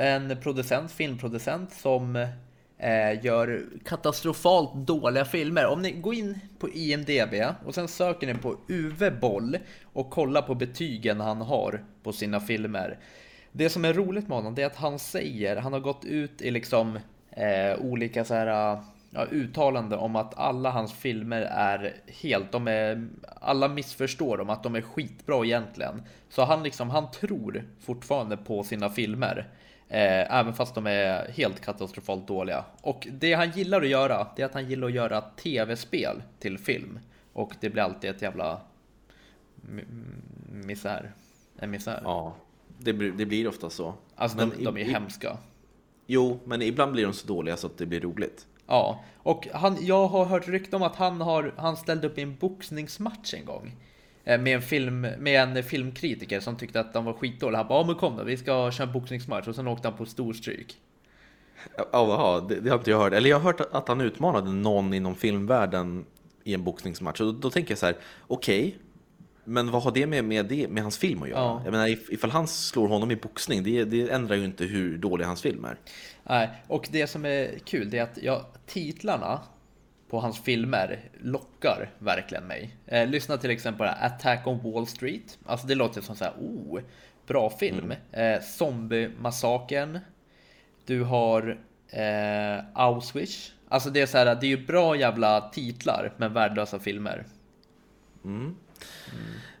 en 0.00 0.36
producent, 0.42 0.92
filmproducent 0.92 1.72
som 1.72 2.16
eh, 2.78 3.24
gör 3.24 3.66
katastrofalt 3.84 4.74
dåliga 4.74 5.24
filmer. 5.24 5.66
Om 5.66 5.82
ni 5.82 5.90
går 5.92 6.14
in 6.14 6.40
på 6.58 6.68
IMDB 6.68 7.34
och 7.64 7.74
sen 7.74 7.88
söker 7.88 8.26
ni 8.26 8.34
på 8.34 8.56
Uwe 8.68 9.10
Boll 9.10 9.58
och 9.84 10.10
kollar 10.10 10.42
på 10.42 10.54
betygen 10.54 11.20
han 11.20 11.40
har 11.40 11.84
på 12.02 12.12
sina 12.12 12.40
filmer. 12.40 12.98
Det 13.56 13.70
som 13.70 13.84
är 13.84 13.92
roligt 13.92 14.28
med 14.28 14.36
honom 14.36 14.54
det 14.54 14.62
är 14.62 14.66
att 14.66 14.76
han 14.76 14.98
säger, 14.98 15.56
han 15.56 15.72
har 15.72 15.80
gått 15.80 16.04
ut 16.04 16.42
i 16.42 16.50
liksom 16.50 16.98
eh, 17.30 17.80
olika 17.80 18.24
så 18.24 18.34
här 18.34 18.78
ja, 19.10 19.26
uttalande 19.30 19.96
om 19.96 20.16
att 20.16 20.38
alla 20.38 20.70
hans 20.70 20.92
filmer 20.92 21.42
är 21.42 21.96
helt, 22.06 22.52
de 22.52 22.68
är, 22.68 23.08
alla 23.40 23.68
missförstår 23.68 24.38
dem, 24.38 24.50
att 24.50 24.62
de 24.62 24.74
är 24.74 24.80
skitbra 24.80 25.44
egentligen. 25.44 26.02
Så 26.28 26.44
han 26.44 26.62
liksom, 26.62 26.90
han 26.90 27.10
tror 27.10 27.64
fortfarande 27.80 28.36
på 28.36 28.62
sina 28.62 28.90
filmer. 28.90 29.48
Eh, 29.88 30.38
även 30.38 30.54
fast 30.54 30.74
de 30.74 30.86
är 30.86 31.30
helt 31.30 31.60
katastrofalt 31.60 32.28
dåliga. 32.28 32.64
Och 32.80 33.08
det 33.10 33.32
han 33.32 33.50
gillar 33.50 33.82
att 33.82 33.88
göra, 33.88 34.26
det 34.36 34.42
är 34.42 34.46
att 34.46 34.54
han 34.54 34.68
gillar 34.68 34.88
att 34.88 34.94
göra 34.94 35.20
tv-spel 35.20 36.22
till 36.38 36.58
film. 36.58 36.98
Och 37.32 37.52
det 37.60 37.70
blir 37.70 37.82
alltid 37.82 38.10
ett 38.10 38.22
jävla 38.22 38.60
misär. 40.50 41.12
En 41.58 41.70
misär. 41.70 42.00
Ja, 42.04 42.34
det, 42.78 42.92
blir- 42.92 43.12
det 43.12 43.26
blir 43.26 43.48
ofta 43.48 43.70
så. 43.70 43.94
Alltså 44.16 44.36
Men 44.36 44.50
de, 44.58 44.64
de 44.64 44.76
är 44.76 44.80
i- 44.80 44.84
hemska. 44.84 45.38
Jo, 46.06 46.40
men 46.44 46.62
ibland 46.62 46.92
blir 46.92 47.04
de 47.04 47.12
så 47.12 47.26
dåliga 47.26 47.56
så 47.56 47.66
att 47.66 47.78
det 47.78 47.86
blir 47.86 48.00
roligt. 48.00 48.46
Ja, 48.66 49.04
och 49.18 49.48
han, 49.52 49.76
jag 49.80 50.06
har 50.08 50.24
hört 50.24 50.48
rykte 50.48 50.76
om 50.76 50.82
att 50.82 50.96
han, 50.96 51.20
har, 51.20 51.54
han 51.56 51.76
ställde 51.76 52.06
upp 52.06 52.18
i 52.18 52.22
en 52.22 52.36
boxningsmatch 52.36 53.34
en 53.34 53.44
gång. 53.44 53.76
Eh, 54.24 54.40
Med 54.40 54.54
en, 54.56 54.62
film, 54.62 55.00
med 55.00 55.42
en 55.56 55.62
filmkritiker 55.64 56.40
som 56.40 56.56
tyckte 56.56 56.80
att 56.80 56.92
de 56.92 57.04
var 57.04 57.12
skitdåliga. 57.12 57.58
Han 57.58 57.68
bara, 57.68 57.80
ja 57.80 57.86
men 57.86 57.94
kom 57.96 58.16
då, 58.16 58.24
vi 58.24 58.36
ska 58.36 58.70
köra 58.70 58.86
en 58.86 58.92
boxningsmatch. 58.92 59.48
Och 59.48 59.54
sen 59.54 59.68
åkte 59.68 59.88
han 59.88 59.96
på 59.98 60.06
storstryk. 60.06 60.76
Ja, 61.76 61.86
jaha, 61.92 62.40
det, 62.40 62.60
det 62.60 62.70
har 62.70 62.78
inte 62.78 62.90
jag 62.90 62.98
hört. 62.98 63.12
Eller 63.12 63.30
jag 63.30 63.36
har 63.36 63.52
hört 63.52 63.60
att 63.72 63.88
han 63.88 64.00
utmanade 64.00 64.52
någon 64.52 64.94
inom 64.94 65.14
filmvärlden 65.14 66.04
i 66.44 66.54
en 66.54 66.64
boxningsmatch. 66.64 67.20
Och 67.20 67.26
då, 67.26 67.32
då 67.32 67.50
tänker 67.50 67.70
jag 67.70 67.78
så 67.78 67.86
här, 67.86 67.96
okej, 68.26 68.76
men 69.46 69.70
vad 69.70 69.82
har 69.82 69.90
det 69.92 70.06
med, 70.06 70.24
med, 70.24 70.46
det, 70.46 70.68
med 70.68 70.82
hans 70.82 70.98
film 70.98 71.22
att 71.22 71.28
göra? 71.28 71.40
Ja. 71.40 71.60
Jag 71.64 71.72
menar, 71.72 71.86
if- 71.86 72.10
ifall 72.10 72.30
han 72.30 72.48
slår 72.48 72.88
honom 72.88 73.10
i 73.10 73.16
boxning, 73.16 73.62
det, 73.62 73.84
det 73.84 74.10
ändrar 74.10 74.36
ju 74.36 74.44
inte 74.44 74.64
hur 74.64 74.98
dålig 74.98 75.24
hans 75.24 75.42
film 75.42 75.64
är. 75.64 75.76
Nej, 76.24 76.50
och 76.66 76.88
det 76.92 77.06
som 77.06 77.24
är 77.24 77.58
kul 77.64 77.90
det 77.90 77.98
är 77.98 78.02
att 78.02 78.18
ja, 78.22 78.46
titlarna 78.66 79.40
på 80.10 80.20
hans 80.20 80.40
filmer 80.40 81.00
lockar 81.20 81.90
verkligen 81.98 82.44
mig. 82.46 82.76
Eh, 82.86 83.08
lyssna 83.08 83.36
till 83.36 83.50
exempel 83.50 83.88
Attack 84.00 84.46
on 84.46 84.72
Wall 84.72 84.86
Street. 84.86 85.38
Alltså 85.46 85.66
det 85.66 85.74
låter 85.74 86.00
som 86.00 86.16
så 86.16 86.24
här, 86.24 86.32
oh, 86.40 86.80
bra 87.26 87.50
film. 87.50 87.92
Eh, 88.12 88.40
Zombie-massakern. 88.40 89.98
Du 90.86 91.02
har 91.02 91.58
eh, 91.88 92.64
Auschwitz. 92.74 93.52
Alltså 93.68 93.90
det 93.90 94.00
är 94.00 94.06
så 94.06 94.18
här, 94.18 94.24
det 94.24 94.46
är 94.46 94.56
ju 94.56 94.66
bra 94.66 94.96
jävla 94.96 95.40
titlar 95.40 96.12
men 96.16 96.32
värdelösa 96.32 96.78
filmer. 96.78 97.24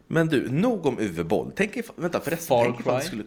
Men 0.06 0.26
du, 0.26 0.50
nog 0.50 0.86
om 0.86 0.98
Uwe 0.98 1.24
Boll. 1.24 1.52
Tänk 1.56 1.76
if, 1.76 1.90
vänta, 1.96 2.20
förresten, 2.20 2.46
Far 2.46 2.64
tänk 2.64 2.80
ifall, 2.80 3.02
skulle, 3.02 3.24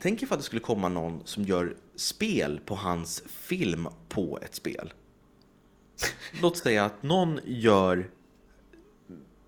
tänk 0.00 0.22
ifall 0.22 0.38
det 0.38 0.44
skulle 0.44 0.60
komma 0.60 0.88
någon 0.88 1.20
som 1.24 1.44
gör 1.44 1.76
spel 1.96 2.60
på 2.64 2.74
hans 2.74 3.22
film 3.26 3.88
på 4.08 4.38
ett 4.42 4.54
spel. 4.54 4.92
Låt 6.42 6.56
säga 6.58 6.84
att 6.84 7.02
någon 7.02 7.40
gör... 7.44 8.10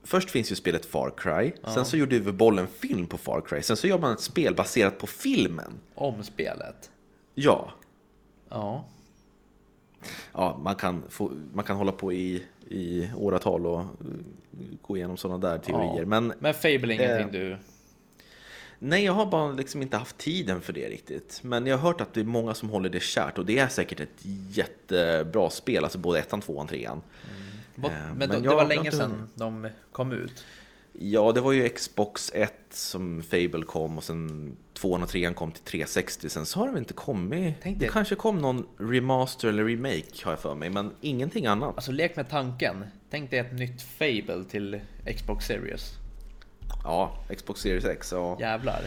Först 0.02 0.30
finns 0.30 0.52
ju 0.52 0.56
spelet 0.56 0.86
Far 0.86 1.12
Cry, 1.16 1.52
sen 1.74 1.84
så 1.84 1.96
gjorde 1.96 2.16
Uwe 2.16 2.32
Boll 2.32 2.58
en 2.58 2.66
film 2.66 3.06
på 3.06 3.18
Far 3.18 3.40
Cry, 3.40 3.62
sen 3.62 3.76
så 3.76 3.86
gör 3.86 3.98
man 3.98 4.12
ett 4.12 4.20
spel 4.20 4.54
baserat 4.54 4.98
på 4.98 5.06
filmen. 5.06 5.72
Om 5.94 6.22
spelet. 6.22 6.90
Ja, 7.34 7.72
Ja. 8.48 8.84
ja 10.32 10.60
man, 10.62 10.74
kan 10.74 11.02
få, 11.08 11.32
man 11.52 11.64
kan 11.64 11.76
hålla 11.76 11.92
på 11.92 12.12
i, 12.12 12.46
i 12.70 13.10
åratal 13.16 13.66
och 13.66 13.80
eh, 13.80 13.86
gå 14.82 14.96
igenom 14.96 15.16
sådana 15.16 15.50
där 15.50 15.58
teorier. 15.58 15.98
Ja. 16.00 16.06
Men 16.06 16.32
Men 16.38 16.54
Fable 16.54 16.94
är 16.94 17.00
ingenting 17.18 17.40
Eh. 17.40 17.48
du... 17.50 17.58
Nej, 18.78 19.04
jag 19.04 19.12
har 19.12 19.26
bara 19.26 19.52
liksom 19.52 19.82
inte 19.82 19.96
haft 19.96 20.18
tiden 20.18 20.60
för 20.60 20.72
det 20.72 20.88
riktigt. 20.88 21.40
Men 21.44 21.66
jag 21.66 21.78
har 21.78 21.82
hört 21.88 22.00
att 22.00 22.14
det 22.14 22.20
är 22.20 22.24
många 22.24 22.54
som 22.54 22.70
håller 22.70 22.88
det 22.88 23.00
kärt 23.02 23.38
och 23.38 23.46
det 23.46 23.58
är 23.58 23.68
säkert 23.68 24.00
ett 24.00 24.18
jättebra 24.50 25.50
spel, 25.50 25.84
alltså 25.84 25.98
både 25.98 26.18
ettan, 26.18 26.40
tvåan, 26.40 26.66
trean. 26.66 27.02
Vad- 27.74 27.90
Eh, 27.92 27.98
Men, 28.08 28.18
men 28.18 28.28
då, 28.28 28.40
det 28.50 28.56
var 28.56 28.66
länge 28.66 28.92
sedan 28.92 29.28
de 29.34 29.68
kom 29.92 30.12
ut. 30.12 30.44
Ja, 30.98 31.32
det 31.32 31.40
var 31.40 31.52
ju 31.52 31.68
Xbox 31.68 32.30
1 32.34 32.52
som 32.70 33.22
Fable 33.22 33.62
kom 33.66 33.98
och 33.98 34.04
sen 34.04 34.56
2 34.74 34.88
och 34.90 35.08
3 35.08 35.34
kom 35.34 35.52
till 35.52 35.62
360. 35.62 36.28
Sen 36.28 36.46
så 36.46 36.58
har 36.60 36.72
det 36.72 36.78
inte 36.78 36.94
kommit. 36.94 37.54
Tänk 37.62 37.78
det 37.80 37.88
kanske 37.88 38.14
kom 38.14 38.38
någon 38.38 38.66
remaster 38.78 39.48
eller 39.48 39.64
remake 39.64 40.04
har 40.24 40.32
jag 40.32 40.40
för 40.40 40.54
mig, 40.54 40.70
men 40.70 40.90
ingenting 41.00 41.46
annat. 41.46 41.74
Alltså 41.76 41.92
lek 41.92 42.16
med 42.16 42.28
tanken. 42.30 42.84
Tänk 43.10 43.30
dig 43.30 43.38
ett 43.38 43.52
nytt 43.52 43.82
Fable 43.82 44.44
till 44.50 44.80
Xbox 45.16 45.46
Series. 45.46 45.92
Ja, 46.84 47.24
Xbox 47.36 47.60
Series 47.60 47.84
X, 47.84 48.12
ja. 48.12 48.36
Jävlar. 48.40 48.80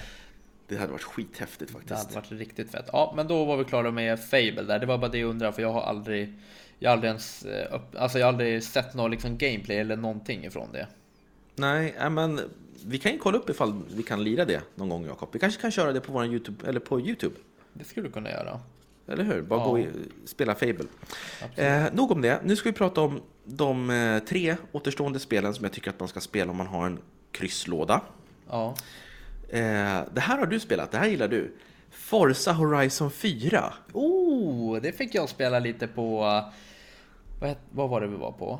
Det 0.68 0.78
hade 0.78 0.92
varit 0.92 1.04
skithäftigt 1.04 1.68
Det 1.72 1.74
faktiskt. 1.74 2.16
hade 2.16 2.16
varit 2.16 2.32
riktigt 2.32 2.72
fett. 2.72 2.86
Ja, 2.92 3.14
men 3.16 3.28
då 3.28 3.46
var 3.46 3.58
vi 3.58 3.64
klara 3.66 3.92
med 3.92 4.20
Fable 4.20 4.62
där. 4.64 4.80
Det 4.80 4.86
var 4.86 4.98
bara 4.98 5.12
det 5.12 5.18
jag 5.18 5.30
undrar 5.30 5.52
för 5.52 5.62
jag 5.62 5.72
har 5.74 5.82
aldrig, 5.82 6.34
jag 6.80 6.90
har 6.90 6.94
aldrig 6.94 7.10
ens, 7.10 7.46
eh, 7.46 7.80
alltså 7.98 8.20
jag 8.20 8.26
har 8.26 8.34
aldrig 8.34 8.64
sett 8.64 8.94
någon 8.94 9.12
liksom 9.12 9.38
gameplay 9.38 9.78
eller 9.78 9.96
någonting 9.98 10.46
ifrån 10.46 10.70
det. 10.74 10.88
Nej, 11.60 11.96
nej, 12.00 12.10
men 12.10 12.40
vi 12.86 12.98
kan 12.98 13.12
ju 13.12 13.18
kolla 13.18 13.38
upp 13.38 13.50
ifall 13.50 13.82
vi 13.96 14.04
kan 14.04 14.24
lira 14.24 14.46
det 14.46 14.62
någon 14.76 14.90
gång, 14.90 15.06
Jakob. 15.06 15.30
Vi 15.32 15.40
kanske 15.40 15.62
kan 15.62 15.72
köra 15.72 15.92
det 15.94 16.02
på 16.02 16.12
vår 16.12 16.26
YouTube, 16.26 16.68
eller 16.70 16.80
på 16.80 17.00
YouTube. 17.02 17.36
Det 17.74 17.84
skulle 17.84 18.08
du 18.08 18.12
kunna 18.12 18.30
göra. 18.32 18.60
Eller 19.08 19.24
hur? 19.24 19.42
Bara 19.42 19.60
Ja. 19.60 19.66
gå 19.66 19.72
och 19.80 19.86
spela 20.26 20.56
Fable. 20.56 20.86
Eh, 21.56 21.84
nog 21.94 22.12
om 22.12 22.22
det. 22.22 22.40
Nu 22.44 22.56
ska 22.56 22.70
vi 22.70 22.74
prata 22.76 23.02
om 23.02 23.22
de 23.46 23.90
eh, 23.90 24.20
tre 24.20 24.56
återstående 24.72 25.20
spelen 25.20 25.54
som 25.54 25.64
jag 25.66 25.74
tycker 25.74 25.90
att 25.90 26.00
man 26.00 26.10
ska 26.10 26.20
spela 26.20 26.52
om 26.52 26.58
man 26.58 26.68
har 26.68 26.86
en 26.86 27.00
krysslåda. 27.32 28.02
Ja. 28.50 28.76
Eh, 29.50 29.60
det 30.14 30.20
här 30.22 30.38
har 30.38 30.46
du 30.46 30.60
spelat, 30.60 30.92
det 30.92 30.98
här 30.98 31.08
gillar 31.08 31.28
du. 31.28 31.56
Forza 31.92 32.52
Horizon 32.54 33.12
4. 33.12 33.74
Oh, 33.94 34.82
det 34.82 34.92
fick 34.92 35.16
jag 35.16 35.30
spela 35.30 35.60
lite 35.60 35.88
på, 35.88 36.24
eh, 36.24 36.54
vad, 37.40 37.56
vad 37.72 37.90
var 37.90 38.02
det 38.02 38.08
vi 38.08 38.16
var 38.16 38.32
på? 38.32 38.60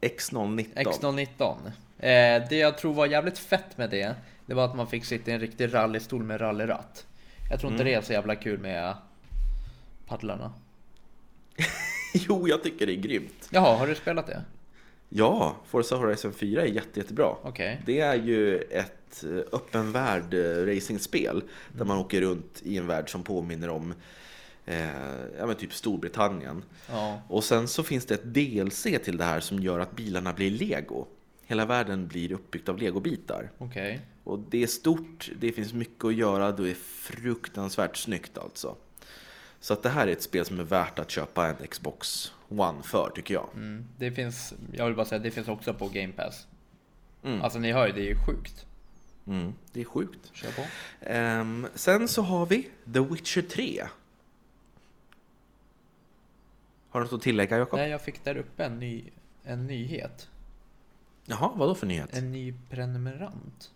X019. 0.00 0.74
X019. 0.74 1.56
Eh, 2.04 2.42
det 2.48 2.56
jag 2.56 2.78
tror 2.78 2.94
var 2.94 3.06
jävligt 3.06 3.38
fett 3.38 3.78
med 3.78 3.90
det, 3.90 4.14
det 4.46 4.54
var 4.54 4.64
att 4.64 4.76
man 4.76 4.86
fick 4.86 5.04
sitta 5.04 5.30
i 5.30 5.34
en 5.34 5.40
riktig 5.40 5.74
rallystol 5.74 6.22
med 6.22 6.40
rallyratt. 6.40 7.06
Jag 7.50 7.60
tror 7.60 7.72
inte 7.72 7.82
Mm. 7.82 7.92
det 7.92 7.98
är 7.98 8.02
så 8.02 8.12
jävla 8.12 8.36
kul 8.36 8.58
med 8.58 8.94
paddlarna. 10.06 10.52
jo, 12.14 12.48
jag 12.48 12.62
tycker 12.62 12.86
det 12.86 12.92
är 12.92 13.00
grymt. 13.00 13.48
Jaha, 13.50 13.76
har 13.76 13.86
du 13.86 13.94
spelat 13.94 14.26
det? 14.26 14.42
Ja, 15.08 15.56
Forza 15.66 15.96
Horizon 15.96 16.32
4 16.32 16.62
är 16.62 16.66
jätte, 16.66 17.00
jättebra. 17.00 17.34
Okej. 17.42 17.82
Det 17.86 18.00
är 18.00 18.14
ju 18.14 18.58
ett 18.60 19.24
eh, 19.24 19.30
öppen 19.52 19.92
värld 19.92 20.34
eh, 20.34 20.66
racingspel 20.74 21.42
där 21.72 21.84
man 21.84 21.98
åker 21.98 22.20
runt 22.20 22.60
i 22.64 22.78
en 22.78 22.86
värld 22.86 23.10
som 23.10 23.22
påminner 23.22 23.68
om 23.70 23.94
eh, 24.66 24.86
ja, 25.38 25.46
men 25.46 25.56
typ 25.56 25.72
Storbritannien. 25.74 26.62
Ja. 26.90 27.20
Och 27.28 27.44
sen 27.44 27.68
så 27.68 27.82
finns 27.82 28.06
det 28.06 28.14
ett 28.14 28.34
DLC 28.34 28.82
till 28.82 29.16
det 29.16 29.24
här 29.24 29.40
som 29.40 29.60
gör 29.60 29.78
att 29.80 29.96
bilarna 29.96 30.32
blir 30.32 30.50
lego. 30.50 31.06
Hela 31.46 31.66
världen 31.66 32.06
blir 32.06 32.32
uppbyggt 32.32 32.68
av 32.68 32.78
legobitar. 32.78 33.50
Okej. 33.58 34.00
Och 34.24 34.38
det 34.38 34.62
är 34.62 34.66
stort, 34.66 35.30
det 35.38 35.52
finns 35.52 35.72
mycket 35.72 36.04
att 36.04 36.14
göra, 36.14 36.52
det 36.52 36.70
är 36.70 36.74
fruktansvärt 36.74 37.96
snyggt 37.96 38.38
alltså. 38.38 38.76
Så 39.60 39.72
att 39.72 39.82
det 39.82 39.88
här 39.88 40.06
är 40.06 40.12
ett 40.12 40.22
spel 40.22 40.44
som 40.44 40.60
är 40.60 40.64
värt 40.64 40.98
att 40.98 41.10
köpa 41.10 41.46
en 41.46 41.66
Xbox 41.66 42.32
One 42.48 42.82
för, 42.82 43.10
tycker 43.14 43.34
jag. 43.34 43.48
Mm. 43.54 43.84
Det 43.98 44.12
finns, 44.12 44.54
jag 44.72 44.86
vill 44.86 44.94
bara 44.94 45.06
säga, 45.06 45.18
det 45.18 45.30
finns 45.30 45.48
också 45.48 45.74
på 45.74 45.88
Game 45.88 46.12
Pass. 46.12 46.46
Mm. 47.24 47.42
Alltså 47.42 47.58
ni 47.58 47.72
hör 47.72 47.86
ju, 47.86 47.92
det 47.92 48.00
är 48.00 48.08
ju 48.08 48.16
sjukt. 48.26 48.66
Mm, 49.26 49.54
det 49.72 49.80
är 49.80 49.84
sjukt. 49.84 50.30
Kör 50.32 50.50
på. 50.50 50.62
Ehm, 51.00 51.66
sen 51.74 52.08
så 52.08 52.22
har 52.22 52.46
vi 52.46 52.68
The 52.92 53.00
Witcher 53.00 53.42
3. 53.42 53.84
Har 56.88 57.00
du 57.00 57.04
något 57.04 57.12
att 57.12 57.22
tillägga, 57.22 57.58
Jakob? 57.58 57.78
Nej, 57.78 57.90
jag 57.90 58.00
fick 58.00 58.24
där 58.24 58.36
uppe 58.36 58.64
en, 58.64 58.78
ny, 58.78 59.04
en 59.44 59.66
nyhet. 59.66 60.28
Jaha, 61.26 61.52
vad 61.56 61.68
då 61.68 61.74
för 61.74 61.86
nyhet? 61.86 62.16
En 62.16 62.32
ny 62.32 62.54
prenumerant. 62.70 63.70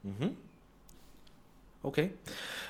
Mhm. 0.00 0.30
Okej. 1.84 2.12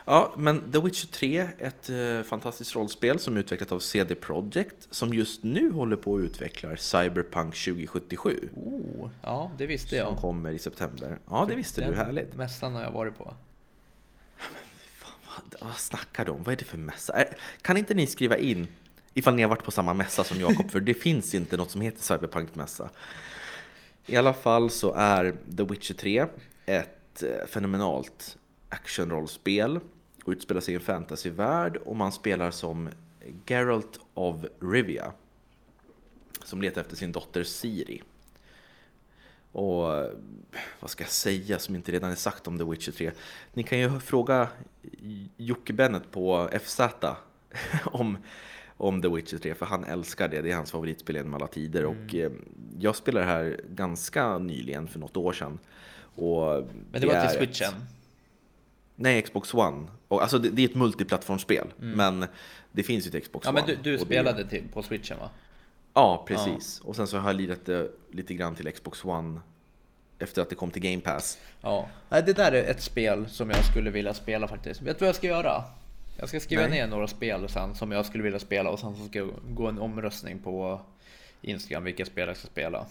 Ja, 0.04 0.34
men 0.36 0.72
The 0.72 0.80
Witcher 0.80 1.06
3, 1.06 1.48
ett 1.58 1.90
eh, 1.90 2.22
fantastiskt 2.22 2.74
rollspel 2.74 3.18
som 3.18 3.36
utvecklat 3.36 3.72
av 3.72 3.78
CD 3.78 4.14
Projekt 4.14 4.88
som 4.90 5.14
just 5.14 5.42
nu 5.42 5.70
håller 5.70 5.96
på 5.96 6.16
att 6.16 6.20
utveckla 6.20 6.76
Cyberpunk 6.76 7.54
2077. 7.64 8.48
Oh, 8.56 9.10
ja, 9.22 9.50
det 9.58 9.66
visste 9.66 9.88
Som 9.88 9.98
jag. 9.98 10.16
kommer 10.16 10.50
i 10.52 10.58
september. 10.58 11.18
Ja, 11.30 11.46
det 11.48 11.54
visste 11.54 11.84
du. 11.90 11.94
Härligt. 11.94 12.34
Mässan 12.34 12.74
har 12.74 12.82
jag 12.82 12.90
varit 12.90 13.18
på. 13.18 13.34
Vad, 15.26 15.68
vad 15.68 15.76
snackar 15.76 16.24
du 16.24 16.30
om? 16.30 16.42
Vad 16.42 16.52
är 16.52 16.56
det 16.56 16.64
för 16.64 16.78
mässa? 16.78 17.22
Eh, 17.22 17.28
Kan 17.62 17.76
inte 17.76 17.94
ni 17.94 18.06
skriva 18.06 18.36
in 18.36 18.66
ifall 19.14 19.34
ni 19.34 19.42
har 19.42 19.48
varit 19.48 19.64
på 19.64 19.70
samma 19.70 19.94
mässa 19.94 20.24
som 20.24 20.40
Jakob? 20.40 20.70
För 20.70 20.80
det 20.80 20.94
finns 20.94 21.34
inte 21.34 21.56
något 21.56 21.70
som 21.70 21.80
heter 21.80 22.00
Cyberpunk-mässa. 22.02 22.88
I 24.06 24.16
alla 24.16 24.32
fall 24.32 24.70
så 24.70 24.92
är 24.92 25.36
The 25.56 25.64
Witcher 25.64 25.94
3 25.94 26.26
ett 26.66 27.22
eh, 27.22 27.46
fenomenalt 27.46 28.38
actionrollspel 28.68 29.80
och 30.24 30.32
utspelar 30.32 30.60
sig 30.60 30.74
i 30.74 30.76
en 30.76 30.80
fantasyvärld 30.80 31.76
och 31.76 31.96
man 31.96 32.12
spelar 32.12 32.50
som 32.50 32.88
Geralt 33.46 34.00
of 34.14 34.36
Rivia 34.60 35.12
som 36.44 36.62
letar 36.62 36.80
efter 36.80 36.96
sin 36.96 37.12
dotter 37.12 37.44
Siri. 37.44 38.02
Och 39.52 39.96
eh, 39.96 40.10
vad 40.80 40.90
ska 40.90 41.04
jag 41.04 41.10
säga 41.10 41.58
som 41.58 41.74
inte 41.74 41.92
redan 41.92 42.10
är 42.10 42.14
sagt 42.14 42.48
om 42.48 42.58
The 42.58 42.64
Witcher 42.64 42.92
3? 42.92 43.12
Ni 43.52 43.62
kan 43.62 43.78
ju 43.78 44.00
fråga 44.00 44.48
Jocke 45.36 45.72
Bennett 45.72 46.10
på 46.10 46.50
FZ 46.62 46.80
om, 47.84 48.18
om 48.82 49.02
The 49.02 49.08
Witcher 49.08 49.38
3 49.38 49.54
för 49.54 49.66
han 49.66 49.84
älskar 49.84 50.28
det. 50.28 50.42
Det 50.42 50.50
är 50.50 50.56
hans 50.56 50.70
favoritspel 50.70 51.16
genom 51.16 51.34
alla 51.34 51.46
tider. 51.46 51.84
Och 51.84 52.14
eh, 52.14 52.30
jag 52.78 52.96
spelade 52.96 53.26
det 53.26 53.32
här 53.32 53.60
ganska 53.68 54.38
nyligen, 54.38 54.88
för 54.88 54.98
något 54.98 55.16
år 55.16 55.32
sedan. 55.32 55.58
Och 56.14 56.68
Men 56.90 57.00
det 57.00 57.06
var 57.06 57.26
till 57.28 57.42
ett- 57.42 57.56
switchen. 57.56 57.72
Nej, 58.96 59.22
Xbox 59.22 59.54
One. 59.54 59.86
Och, 60.08 60.22
alltså 60.22 60.38
det, 60.38 60.48
det 60.50 60.62
är 60.64 60.68
ett 60.68 60.74
multiplattformsspel, 60.74 61.66
men 61.76 62.26
det 62.72 62.82
finns 62.82 63.06
ju 63.06 63.10
till 63.10 63.22
Xbox 63.22 63.46
Mm. 63.48 63.56
Ja, 63.56 63.62
One. 63.62 63.72
men 63.74 63.82
du, 63.82 63.90
du 63.90 63.96
och 63.96 64.06
det- 64.08 64.14
spelade 64.14 64.48
till, 64.48 64.62
på 64.72 64.82
switchen 64.82 65.18
va? 65.18 65.30
Ja, 65.94 66.24
precis. 66.28 66.80
Och 66.80 66.96
sen 66.96 67.06
så 67.06 67.18
har 67.18 67.28
jag 67.28 67.36
lirat 67.36 67.64
det 67.66 67.90
lite 68.12 68.34
grann 68.34 68.54
till 68.54 68.72
Xbox 68.72 69.04
One 69.04 69.40
efter 70.18 70.42
att 70.42 70.48
det 70.48 70.54
kom 70.54 70.70
till 70.70 70.82
Game 70.82 71.00
Pass. 71.00 71.38
Ja. 71.60 71.88
Det 72.08 72.32
där 72.36 72.52
är 72.52 72.70
ett 72.70 72.82
spel 72.82 73.28
som 73.28 73.50
jag 73.50 73.64
skulle 73.64 73.90
vilja 73.90 74.14
spela 74.14 74.48
faktiskt. 74.48 74.82
Vet 74.82 74.98
du 74.98 75.02
vad 75.02 75.08
jag 75.08 75.16
ska 75.16 75.26
göra? 75.26 75.64
Jag 76.16 76.28
ska 76.28 76.40
skriva 76.40 76.62
Nej. 76.62 76.70
ner 76.70 76.86
några 76.86 77.06
spel 77.06 77.48
sen 77.48 77.74
som 77.74 77.92
jag 77.92 78.06
skulle 78.06 78.24
vilja 78.24 78.38
spela 78.38 78.70
och 78.70 78.78
sen 78.78 78.96
så 78.96 79.04
ska 79.04 79.18
jag 79.18 79.30
gå 79.48 79.66
en 79.66 79.78
omröstning 79.78 80.38
på 80.38 80.80
Instagram 81.40 81.84
vilka 81.84 82.04
spel 82.04 82.28
jag 82.28 82.36
ska 82.36 82.46
spela. 82.46 82.86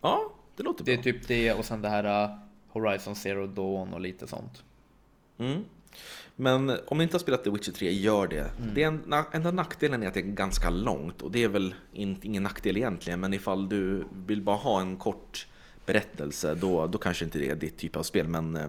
Ja, 0.00 0.32
det 0.56 0.62
låter 0.62 0.84
Det 0.84 0.92
är 0.92 0.96
bra. 0.96 1.02
typ 1.02 1.28
det 1.28 1.52
och 1.52 1.64
sen 1.64 1.82
det 1.82 1.88
här 1.88 2.24
uh, 2.24 2.36
Horizon 2.68 3.16
Zero 3.16 3.46
Dawn 3.46 3.94
och 3.94 4.00
lite 4.00 4.26
sånt. 4.26 4.62
Mm. 5.38 5.64
Men 6.36 6.78
om 6.86 6.98
ni 6.98 7.04
inte 7.04 7.14
har 7.14 7.20
spelat 7.20 7.44
The 7.44 7.50
Witcher 7.50 7.72
3, 7.72 7.92
gör 7.92 8.26
det. 8.26 8.50
Mm. 8.58 8.74
det 8.74 8.82
är 8.82 8.86
en, 8.86 9.24
enda 9.32 9.50
nackdelen 9.50 10.02
är 10.02 10.08
att 10.08 10.14
det 10.14 10.20
är 10.20 10.22
ganska 10.22 10.70
långt 10.70 11.22
och 11.22 11.30
det 11.30 11.42
är 11.44 11.48
väl 11.48 11.74
inte, 11.92 12.26
ingen 12.26 12.42
nackdel 12.42 12.76
egentligen. 12.76 13.20
Men 13.20 13.34
ifall 13.34 13.68
du 13.68 14.04
vill 14.26 14.42
bara 14.42 14.56
ha 14.56 14.80
en 14.80 14.96
kort 14.96 15.46
berättelse, 15.86 16.54
då, 16.54 16.86
då 16.86 16.98
kanske 16.98 17.24
inte 17.24 17.38
det 17.38 17.50
är 17.50 17.56
ditt 17.56 17.78
typ 17.78 17.96
av 17.96 18.02
spel. 18.02 18.28
Men 18.28 18.56
eh, 18.56 18.68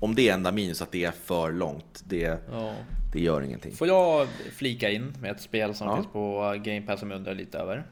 om 0.00 0.14
det 0.14 0.28
är 0.28 0.34
enda 0.34 0.52
minus 0.52 0.82
att 0.82 0.92
det 0.92 1.04
är 1.04 1.10
för 1.12 1.52
långt, 1.52 2.02
det, 2.06 2.42
Ja. 2.52 2.74
det 3.12 3.20
gör 3.20 3.42
ingenting. 3.42 3.72
Får 3.72 3.86
jag 3.88 4.28
flika 4.52 4.90
in 4.90 5.14
med 5.20 5.30
ett 5.30 5.40
spel 5.40 5.74
som 5.74 5.86
Ja. 5.88 5.96
finns 5.96 6.06
på 6.12 6.54
Game 6.64 6.80
Pass 6.82 7.00
som 7.00 7.10
jag 7.10 7.18
undrar 7.18 7.34
lite 7.34 7.58
över? 7.58 7.84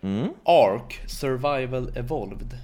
Mm. 0.00 0.28
Ark 0.44 1.00
Survival 1.06 1.92
Evolved. 1.96 2.58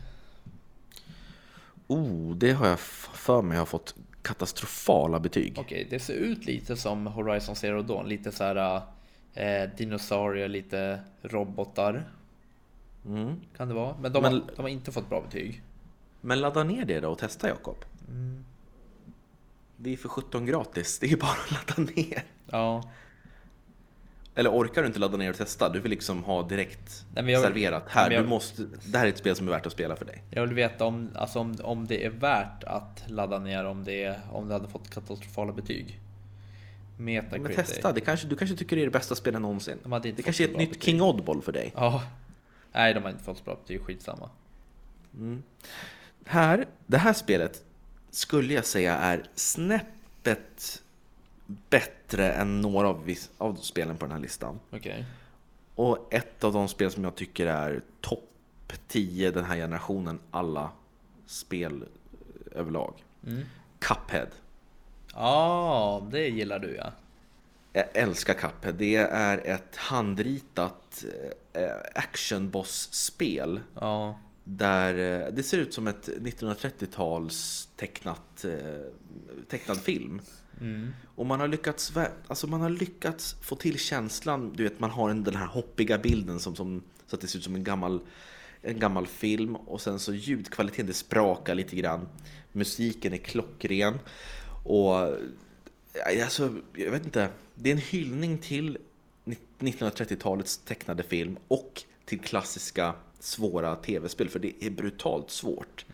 Oh, 1.87 2.35
det 2.37 2.53
har 2.53 2.69
jag 2.69 2.81
för 2.81 3.43
mig 3.43 3.59
har 3.59 3.67
fått 3.67 3.95
katastrofala 4.23 5.21
betyg. 5.21 5.59
Okej, 5.59 5.87
det 5.91 5.99
ser 6.01 6.15
ut 6.15 6.45
lite 6.47 6.77
som 6.77 7.07
Horizon 7.07 7.57
Zero 7.57 7.83
Dawn. 7.83 8.09
Lite 8.09 8.33
så 8.33 8.45
här 8.45 8.81
eh, 9.35 9.71
dinosaurier, 9.77 10.49
lite 10.49 11.01
robotar. 11.23 12.05
Mm. 13.07 13.35
Kan 13.57 13.69
det 13.69 13.75
vara? 13.75 13.97
Men 14.01 14.13
de, 14.13 14.23
Men- 14.23 14.33
Har, 14.33 14.43
de 14.57 14.63
har 14.63 14.69
inte 14.69 14.93
fått 14.93 15.09
bra 15.09 15.21
betyg. 15.21 15.63
Men 16.21 16.41
ladda 16.41 16.65
ner 16.65 16.85
det 16.85 17.01
då 17.01 17.09
och 17.11 17.19
testa 17.19 17.49
Jakob. 17.49 17.77
Mm. 18.09 18.45
Det 19.85 19.93
är 19.93 19.97
för 19.97 20.09
17 20.09 20.47
gratis, 20.47 20.99
det 20.99 21.13
är 21.13 21.17
bara 21.17 21.31
att 21.31 21.51
ladda 21.79 21.93
ner. 21.97 22.25
Ja, 22.51 22.91
Eller 24.35 24.51
orkar 24.51 24.83
du 24.83 24.87
inte 24.87 24.99
ladda 25.01 25.17
ner 25.17 25.31
och 25.31 25.37
testa? 25.37 25.69
Du 25.69 25.81
vill 25.81 25.91
liksom 25.91 26.25
ha 26.25 26.43
direkt 26.49 27.05
Nej, 27.15 27.25
men 27.25 27.33
jag- 27.35 27.43
serverat. 27.43 27.85
Här, 27.89 28.05
men 28.09 28.15
jag- 28.17 28.25
du 28.25 28.29
måste, 28.29 28.63
det 28.87 28.99
här 28.99 29.05
är 29.05 29.09
ett 29.11 29.19
spel 29.19 29.37
som 29.37 29.47
är 29.49 29.53
värt 29.53 29.67
att 29.67 29.73
spela 29.73 29.97
för 29.97 30.05
dig. 30.05 30.23
jag 30.31 30.47
vill 30.47 30.55
veta 30.55 30.85
om, 30.85 31.11
alltså 31.15 31.39
om, 31.39 31.57
om 31.63 31.87
det 31.87 32.05
är 32.05 32.11
värt 32.11 32.65
att 32.65 33.05
ladda 33.07 33.39
ner 33.39 33.65
om 33.65 33.85
det, 33.85 34.21
om 34.33 34.49
det 34.49 34.55
hade 34.55 34.69
fått 34.69 34.91
katastrofala 34.91 35.53
betyg. 35.53 36.01
Men 36.97 37.05
Metacritic. 37.15 37.57
testa, 37.57 37.93
det 37.93 38.01
kanske, 38.01 38.27
du 38.27 38.37
kanske 38.37 38.57
tycker 38.57 38.77
det 38.77 38.83
är 38.83 38.87
det 38.87 38.91
bästa 38.93 39.15
spelet 39.15 39.41
någonsin. 39.41 39.79
De 39.83 39.93
hade 39.93 40.09
inte 40.09 40.19
Det 40.19 40.23
kanske 40.25 40.45
är 40.45 40.49
ett 40.49 40.57
nytt 40.57 40.69
betyg. 40.69 40.83
King 40.85 41.03
Oddball 41.03 41.43
för 41.43 41.53
dig. 41.53 41.73
Ja. 41.77 42.03
Nej, 42.73 42.95
de 42.95 43.03
har 43.03 43.11
inte 43.11 43.25
fått 43.25 43.39
så 43.39 43.45
bra 43.45 43.55
betyg. 43.55 43.81
Skitsamma. 43.83 44.31
Här, 46.25 46.67
det 46.87 46.99
här 46.99 47.13
spelet 47.13 47.65
skulle 48.13 48.55
jag 48.55 48.65
säga 48.67 48.97
är 48.97 49.25
snäppet 49.35 50.83
bättre 51.47 52.33
än 52.33 52.61
några 52.61 52.89
av, 52.89 53.05
vis- 53.05 53.31
av 53.39 53.55
spelen 53.55 53.97
på 53.97 54.05
den 54.05 54.13
här 54.13 54.19
listan. 54.21 54.61
Okej. 54.71 55.05
Och 55.75 56.15
ett 56.15 56.45
av 56.45 56.53
de 56.53 56.69
spel 56.69 56.91
som 56.91 57.05
jag 57.05 57.15
tycker 57.15 57.47
är 57.47 57.83
topp 58.01 58.29
10 58.89 59.31
den 59.31 59.45
här 59.45 59.57
generationen, 59.57 60.19
alla 60.31 60.71
spel 61.27 61.85
överlag. 62.53 63.05
Cuphead. 63.79 64.29
Ja, 65.15 66.07
det 66.11 66.29
gillar 66.29 66.59
du 66.59 66.75
ja. 66.77 66.93
Jag 67.73 67.85
älskar 67.97 68.35
Cuphead. 68.35 68.73
Det 68.73 68.97
är 68.97 69.39
ett 69.39 69.77
handritat 69.77 71.05
eh, 71.53 71.63
actionboss-spel 71.95 73.61
Ja. 73.81 74.19
Där 74.45 75.25
eh, 75.25 75.33
det 75.33 75.43
ser 75.43 75.59
ut 75.59 75.75
som 75.75 75.87
ett 75.87 76.09
1930-tals 76.09 77.69
tecknat, 77.77 78.45
eh, 78.45 78.81
tecknad 79.49 79.79
film. 79.79 80.21
Och 81.15 81.27
man 81.27 81.41
har, 81.41 81.49
lyckats, 81.49 81.93
alltså 82.27 82.47
man 82.47 82.61
har 82.61 82.71
lyckats 82.71 83.37
få 83.41 83.57
till 83.57 83.79
känslan, 83.79 84.53
du 84.57 84.63
vet 84.63 84.81
man 84.81 84.91
har 84.91 85.11
en, 85.11 85.25
den 85.25 85.37
här 85.37 85.47
hoppiga 85.47 85.99
bilden 85.99 86.41
som, 86.41 86.57
som, 86.57 86.83
så 87.07 87.17
att 87.17 87.23
det 87.23 87.29
ser 87.29 87.39
ut 87.39 87.45
som 87.45 87.55
en 87.55 87.65
gammal, 87.65 88.01
en 88.63 88.79
gammal 88.79 89.07
film 89.07 89.57
och 89.57 89.81
sen 89.81 89.99
så 89.99 90.15
ljudkvaliteten, 90.15 90.87
det 90.87 90.95
sprakar 90.95 91.55
lite 91.55 91.77
grann. 91.77 92.09
Musiken 92.53 93.13
är 93.13 93.17
klockren 93.17 93.99
och 94.65 95.19
ja, 95.93 96.25
alltså, 96.25 96.55
jag 96.75 96.91
vet 96.91 97.05
inte, 97.05 97.29
det 97.55 97.71
är 97.71 97.73
en 97.73 97.79
hyllning 97.79 98.39
till 98.39 98.79
1930-talets 99.59 100.59
tecknade 100.59 101.03
film 101.03 101.37
och 101.49 101.83
till 102.05 102.21
klassiska 102.21 102.95
svåra 103.23 103.77
tv-spel 103.77 104.29
för 104.29 104.39
det 104.39 104.65
är 104.65 104.71
brutalt 104.71 105.31
svårt. 105.31 105.87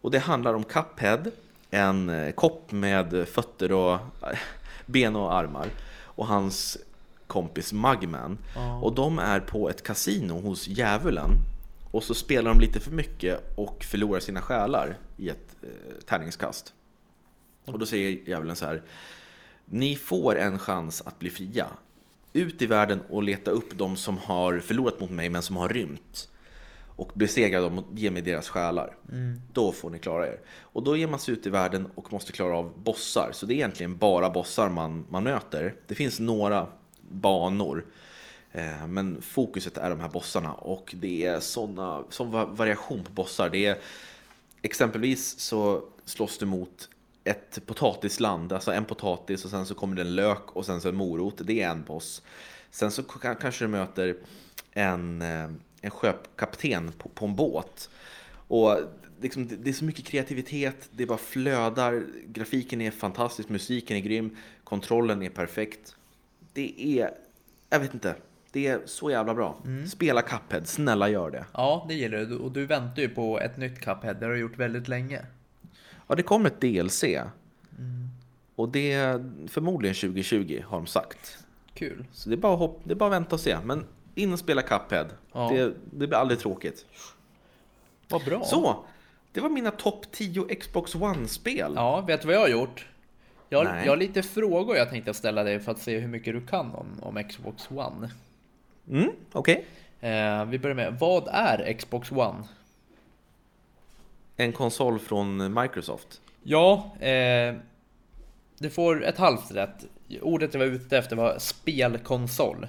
Och 0.00 0.10
det 0.10 0.18
handlar 0.18 0.54
om 0.54 0.64
Cuphead, 0.64 1.30
en 1.70 2.08
eh, 2.08 2.32
kopp 2.32 2.72
med 2.72 3.28
fötter 3.28 3.72
och 3.72 3.92
eh, 3.92 4.38
ben 4.86 5.16
och 5.16 5.34
armar 5.34 5.68
och 6.02 6.26
hans 6.26 6.78
kompis 7.26 7.72
Mugman. 7.72 8.38
Och 8.82 8.94
de 8.94 9.18
är 9.18 9.40
på 9.40 9.70
ett 9.70 9.82
kasino 9.82 10.40
hos 10.40 10.68
djävulen 10.68 11.30
och 11.90 12.04
så 12.04 12.14
spelar 12.14 12.50
de 12.50 12.60
lite 12.60 12.80
för 12.80 12.90
mycket 12.90 13.52
och 13.56 13.84
förlorar 13.84 14.20
sina 14.20 14.42
själar 14.42 14.96
i 15.16 15.28
ett 15.28 15.56
eh, 15.62 16.04
tärningskast. 16.06 16.74
Och 17.64 17.78
då 17.78 17.86
säger 17.86 18.28
djävulen 18.28 18.56
så 18.56 18.66
här 18.66 18.82
Ni 19.64 19.96
får 19.96 20.38
en 20.38 20.58
chans 20.58 21.02
att 21.06 21.18
bli 21.18 21.30
fria. 21.30 21.66
Ut 22.32 22.62
i 22.62 22.66
världen 22.66 23.00
och 23.08 23.22
leta 23.22 23.50
upp 23.50 23.78
de 23.78 23.96
som 23.96 24.18
har 24.18 24.58
förlorat 24.58 25.00
mot 25.00 25.10
mig 25.10 25.30
men 25.30 25.42
som 25.42 25.56
har 25.56 25.68
rymt. 25.68 26.29
Och 27.00 27.10
besegra 27.14 27.60
dem 27.60 27.78
och 27.78 27.84
ge 27.94 28.10
mig 28.10 28.22
deras 28.22 28.48
själar. 28.48 28.96
Då 29.52 29.72
får 29.72 29.90
ni 29.90 29.98
klara 29.98 30.26
er. 30.26 30.40
Och 30.60 30.82
då 30.82 30.96
ger 30.96 31.06
man 31.06 31.18
sig 31.18 31.34
ut 31.34 31.46
i 31.46 31.50
världen 31.50 31.88
och 31.94 32.12
måste 32.12 32.32
klara 32.32 32.56
av 32.56 32.78
bossar. 32.82 33.30
Så 33.32 33.46
det 33.46 33.52
är 33.52 33.56
egentligen 33.56 33.96
bara 33.96 34.30
bossar 34.30 34.68
man, 34.68 35.06
man 35.08 35.24
möter. 35.24 35.74
Det 35.86 35.94
finns 35.94 36.20
några 36.20 36.66
banor. 37.10 37.86
Eh, 38.52 38.86
Men 38.86 39.22
fokuset 39.22 39.76
är 39.78 39.90
de 39.90 40.00
här 40.00 40.08
bossarna 40.08 40.52
och 40.52 40.94
det 41.00 41.24
är 41.26 41.40
såna, 41.40 42.04
sån 42.10 42.30
va- 42.30 42.44
variation 42.52 43.04
på 43.04 43.12
bossar. 43.12 43.50
Det 43.50 43.66
är, 43.66 43.78
exempelvis 44.62 45.38
så 45.38 45.82
slåss 46.04 46.38
du 46.38 46.46
mot 46.46 46.88
ett 47.24 47.58
potatisland, 47.66 48.52
alltså 48.52 48.72
en 48.72 48.84
potatis 48.84 49.44
och 49.44 49.50
sen 49.50 49.66
så 49.66 49.74
kommer 49.74 49.96
det 49.96 50.02
en 50.02 50.14
lök 50.14 50.56
och 50.56 50.66
sen 50.66 50.80
så 50.80 50.88
en 50.88 50.96
morot. 50.96 51.34
Det 51.38 51.62
är 51.62 51.70
en 51.70 51.84
boss. 51.84 52.22
Sen 52.70 52.90
så 52.90 53.02
kanske 53.02 53.64
du 53.64 53.68
möter 53.68 54.16
en, 54.72 55.22
eh, 55.22 55.50
en 55.80 55.90
sjökapten 55.90 56.92
på, 56.98 57.08
på 57.08 57.26
en 57.26 57.36
båt. 57.36 57.90
Och 58.32 58.78
liksom, 59.20 59.48
det, 59.48 59.56
det 59.56 59.70
är 59.70 59.74
så 59.74 59.84
mycket 59.84 60.04
kreativitet, 60.04 60.88
det 60.90 61.06
bara 61.06 61.18
flödar, 61.18 62.04
grafiken 62.26 62.80
är 62.80 62.90
fantastisk, 62.90 63.48
musiken 63.48 63.96
är 63.96 64.00
grym, 64.00 64.36
kontrollen 64.64 65.22
är 65.22 65.30
perfekt. 65.30 65.96
Det 66.52 66.98
är, 67.00 67.10
jag 67.70 67.80
vet 67.80 67.94
inte, 67.94 68.14
det 68.52 68.66
är 68.66 68.80
så 68.84 69.10
jävla 69.10 69.34
bra. 69.34 69.62
Spela 69.88 70.22
Cuphead, 70.22 70.66
snälla 70.66 71.08
gör 71.08 71.30
det. 71.30 71.44
Ja, 71.52 71.84
det 71.88 71.94
gillar 71.94 72.18
du. 72.18 72.36
Och 72.36 72.52
du 72.52 72.66
väntar 72.66 73.02
ju 73.02 73.08
på 73.08 73.40
ett 73.40 73.56
nytt 73.56 73.80
Cuphead. 73.80 74.14
Det 74.14 74.26
har 74.26 74.32
du 74.32 74.38
gjort 74.38 74.58
väldigt 74.58 74.88
länge. 74.88 75.20
Ja, 76.06 76.14
det 76.14 76.22
kommer 76.22 76.50
ett 76.50 76.60
DLC. 76.60 77.04
Och 78.54 78.68
det 78.68 78.92
är 78.92 79.32
förmodligen 79.48 79.94
2020 79.94 80.62
har 80.66 80.76
de 80.76 80.86
sagt. 80.86 81.38
Kul. 81.74 82.04
Så 82.12 82.28
det 82.28 82.34
är 82.34 82.36
bara, 82.36 82.56
hopp, 82.56 82.80
det 82.84 82.92
är 82.92 82.96
bara 82.96 83.06
att 83.06 83.22
vänta 83.22 83.34
och 83.34 83.40
se. 83.40 83.56
Men 83.64 83.84
in 84.14 84.32
och 84.32 84.38
spela 84.38 84.62
Cuphead. 84.62 85.06
Ja. 85.32 85.50
Det, 85.52 85.74
det 85.90 86.06
blir 86.06 86.14
aldrig 86.14 86.40
tråkigt. 86.40 86.86
Vad 88.08 88.24
bra. 88.24 88.44
Så, 88.44 88.84
det 89.32 89.40
var 89.40 89.48
mina 89.48 89.70
topp 89.70 90.06
10 90.10 90.54
Xbox 90.54 90.94
One-spel. 90.94 91.72
Ja, 91.76 92.00
vet 92.00 92.20
du 92.20 92.26
vad 92.26 92.36
jag 92.36 92.40
har 92.40 92.48
gjort? 92.48 92.86
Jag, 93.48 93.64
Nej. 93.64 93.84
jag 93.84 93.92
har 93.92 93.96
lite 93.96 94.22
frågor 94.22 94.76
jag 94.76 94.90
tänkte 94.90 95.14
ställa 95.14 95.44
dig 95.44 95.60
för 95.60 95.72
att 95.72 95.78
se 95.78 95.98
hur 95.98 96.08
mycket 96.08 96.34
du 96.34 96.46
kan 96.46 96.74
om, 96.74 96.86
om 97.02 97.24
Xbox 97.24 97.70
One. 97.70 98.10
Mm, 98.90 99.10
okej. 99.32 99.66
Eh, 100.00 100.44
vi 100.44 100.58
börjar 100.58 100.76
med, 100.76 100.96
vad 101.00 101.28
är 101.28 101.72
Xbox 101.72 102.12
One? 102.12 102.44
En 104.36 104.52
konsol 104.52 104.98
från 104.98 105.60
Microsoft. 105.60 106.20
Ja, 106.42 106.96
eh, 107.00 107.54
du 108.58 108.70
får 108.70 109.04
ett 109.04 109.18
halvt 109.18 109.50
rätt. 109.50 109.86
Ordet 110.20 110.54
jag 110.54 110.58
var 110.58 110.66
ute 110.66 110.98
efter 110.98 111.16
var 111.16 111.38
spelkonsol. 111.38 112.66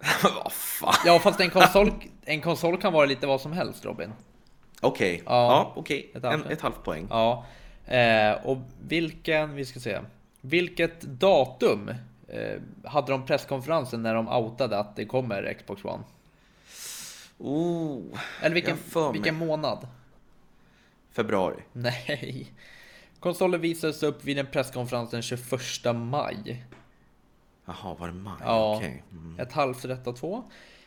Vad 0.22 0.52
fan? 0.52 0.94
Ja, 1.06 1.18
fast 1.18 1.40
en 1.40 1.50
konsol, 1.50 1.92
en 2.24 2.40
konsol 2.40 2.80
kan 2.80 2.92
vara 2.92 3.06
lite 3.06 3.26
vad 3.26 3.40
som 3.40 3.52
helst 3.52 3.84
Robin. 3.84 4.12
Okej, 4.80 5.22
Ja. 5.26 5.32
ja, 5.32 5.72
okej. 5.76 6.10
Ett 6.14 6.24
En, 6.24 6.30
halvt. 6.30 6.46
ett 6.50 6.60
halvt 6.60 6.84
poäng. 6.84 7.06
Ja, 7.10 7.44
eh, 7.86 8.32
och 8.46 8.58
vilken, 8.88 9.54
vi 9.54 9.64
ska 9.64 9.80
se. 9.80 9.98
Vilket 10.40 11.00
datum 11.00 11.88
eh, 12.28 12.60
hade 12.84 13.12
de 13.12 13.26
presskonferensen 13.26 14.02
när 14.02 14.14
de 14.14 14.28
outade 14.28 14.78
att 14.78 14.96
det 14.96 15.04
kommer 15.04 15.54
Xbox 15.58 15.84
One? 15.84 16.02
Oh, 17.38 18.02
Eller 18.42 18.54
vilken, 18.54 18.76
vilken 19.12 19.34
månad? 19.36 19.88
februari. 21.12 21.56
Nej. 21.72 22.46
Konsolen 23.20 23.60
visades 23.60 24.02
upp 24.02 24.24
vid 24.24 24.38
en 24.38 24.46
presskonferens 24.46 25.10
den 25.10 25.22
21 25.22 25.42
maj. 25.94 26.64
Jaha, 27.82 27.94
var 27.98 28.06
det 28.06 28.12
maj? 28.14 28.34
Ja, 28.44 28.76
Okej. 28.76 29.02
Mm. 29.12 29.40
ett 29.40 29.52
halvt 29.52 29.84
rätt 29.84 30.06
av 30.06 30.12
två. 30.12 30.44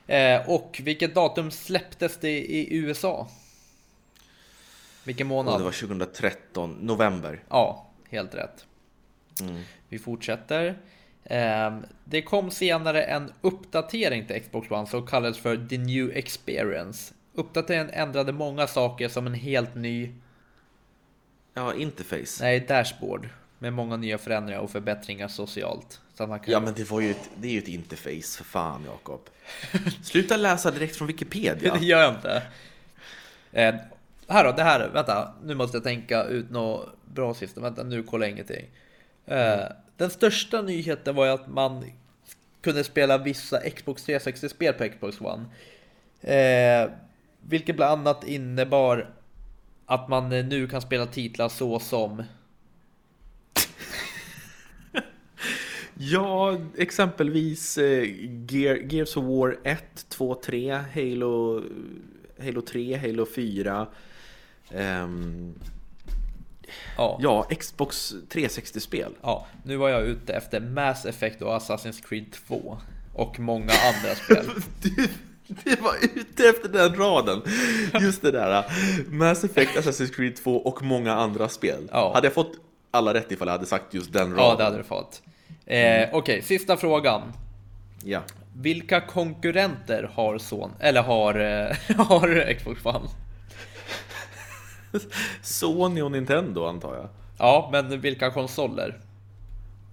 Eh, 0.08 0.50
och 0.50 0.82
vilket 0.84 1.16
datum 1.16 1.52
släpptes 1.52 2.18
det 2.18 2.40
i 2.40 2.76
USA? 2.76 3.28
Vilken 5.04 5.28
månad? 5.28 5.60
det 5.60 5.64
var 5.64 5.72
2013, 5.72 6.78
november. 6.82 7.44
Ja, 7.50 7.88
helt 8.10 8.36
rätt. 8.36 8.66
Mm. 9.42 9.62
Vi 9.90 10.00
fortsätter. 10.00 10.78
Ehm, 11.24 11.86
Det 12.04 12.22
kom 12.22 12.52
senare 12.52 13.04
en 13.04 13.34
uppdatering 13.42 14.28
till 14.28 14.42
Xbox 14.42 14.72
One 14.72 14.88
som 14.88 15.08
kallades 15.08 15.38
för 15.38 15.68
The 15.70 15.78
New 15.78 16.12
Experience. 16.12 17.14
Uppdateringen 17.34 17.90
ändrade 17.90 18.32
många 18.32 18.68
saker 18.68 19.10
som 19.10 19.28
en 19.28 19.34
helt 19.34 19.76
ny, 19.76 20.12
Ja, 21.54 21.74
interface. 21.74 22.44
nej, 22.44 22.60
dashboard. 22.60 23.30
Med 23.64 23.74
många 23.74 23.98
nya 23.98 24.18
förändringar 24.18 24.60
och 24.62 24.72
förbättringar 24.72 25.28
socialt. 25.28 26.02
Kan... 26.18 26.40
Ja, 26.46 26.60
men 26.60 26.74
det, 26.74 26.92
var 26.92 27.02
ju 27.02 27.12
ett, 27.12 27.30
det 27.36 27.48
är 27.48 27.52
ju 27.52 27.60
ett 27.60 27.68
interface, 27.68 28.38
för 28.38 28.44
fan 28.44 28.84
Jakob. 28.86 29.22
Sluta 30.04 30.38
läsa 30.38 30.72
direkt 30.72 30.96
från 30.96 31.08
Wikipedia. 31.08 31.74
Det 31.80 31.86
gör 31.86 32.02
jag 32.02 32.14
inte. 32.14 32.44
Eh, 33.52 33.76
här 34.28 34.44
då, 34.44 34.52
det 34.52 34.64
här, 34.64 34.90
vänta, 34.94 35.34
nu 35.44 35.56
måste 35.56 35.78
jag 35.78 35.84
tänka 35.84 36.24
ut 36.24 36.50
något 36.50 36.90
bra 37.06 37.34
sista, 37.34 37.62
vänta 37.62 37.84
nu 37.84 38.04
kollar 38.04 38.26
jag 38.26 38.32
ingenting. 38.32 38.66
Eh, 39.26 39.64
den 39.98 40.10
största 40.10 40.62
nyheten 40.62 41.16
var 41.16 41.26
ju 41.26 41.32
att 41.32 41.48
man 41.48 41.86
kunde 42.62 42.84
spela 42.84 43.18
vissa 43.18 43.70
Xbox 43.70 44.08
360-spel 44.08 44.74
på 44.74 44.90
Xbox 44.90 45.22
One. 45.22 45.46
Eh, 46.22 46.90
vilket 47.42 47.76
bland 47.76 48.08
annat 48.08 48.24
innebar 48.24 49.10
att 49.86 50.10
man 50.10 50.30
nu 50.30 50.68
kan 50.68 50.82
spela 50.82 51.06
titlar 51.06 51.50
så 51.50 51.80
som 51.80 52.24
Ja, 55.98 56.58
exempelvis 56.78 57.78
eh, 57.78 58.04
Gear, 58.50 58.76
Gears 58.94 59.18
of 59.18 59.24
War 59.26 59.58
1, 59.64 60.06
2, 60.10 60.36
3, 60.36 60.72
Halo, 60.94 61.62
Halo 62.44 62.62
3, 62.62 62.98
Halo 62.98 63.26
4. 63.26 63.88
ehm, 64.72 65.54
ja, 66.98 67.18
ja, 67.22 67.44
Xbox 67.60 68.14
360-spel. 68.30 69.14
ja, 69.22 69.48
nu 69.64 69.76
var 69.78 69.90
jag 69.90 70.04
ute 70.04 70.34
efter 70.34 70.60
Mass 70.60 71.06
Effect 71.06 71.42
och 71.42 71.58
Assassin's 71.58 72.08
Creed 72.08 72.26
2 72.48 72.78
och 73.14 73.40
många 73.40 73.72
andra 73.72 74.16
spel. 74.16 74.46
Du, 74.82 75.08
du 75.64 75.76
var 75.82 75.96
ute 76.16 76.50
efter 76.50 76.70
den 76.70 76.96
raden. 76.96 77.42
Just 78.02 78.22
det 78.22 78.32
där. 78.32 78.66
Mass 79.10 79.44
Effect, 79.44 79.78
Assassin's 79.78 80.14
Creed 80.16 80.36
2 80.36 80.58
och 80.58 80.84
många 80.84 81.14
andra 81.14 81.50
spel. 81.50 81.90
Ja. 81.92 82.12
Hade 82.14 82.28
jag 82.28 82.34
fått 82.34 82.52
alla 82.92 83.14
rätt 83.14 83.32
ifall 83.32 83.48
jag 83.48 83.54
hade 83.54 83.66
sagt 83.66 83.94
just 83.94 84.14
den 84.14 84.22
raden? 84.32 84.38
Ja, 84.46 84.56
det 84.58 84.64
hade 84.64 84.78
du 84.78 84.84
fått. 84.84 85.22
Eh, 85.66 86.10
Okej, 86.12 86.42
sista 86.42 86.78
frågan. 86.78 87.22
Ja. 88.04 88.22
Vilka 88.56 89.02
konkurrenter 89.02 90.12
har 90.14 90.38
son 90.38 90.72
eller 90.80 91.02
har, 91.04 91.36
eh, 91.40 91.98
har 92.08 92.54
Xbox 92.54 92.86
One? 92.86 93.08
Sony 95.42 96.02
och 96.02 96.12
Nintendo 96.12 96.66
antar 96.66 96.96
jag. 96.96 97.10
Ja, 97.38 97.70
men 97.72 98.02
vilka 98.02 98.32
konsoler? 98.32 99.00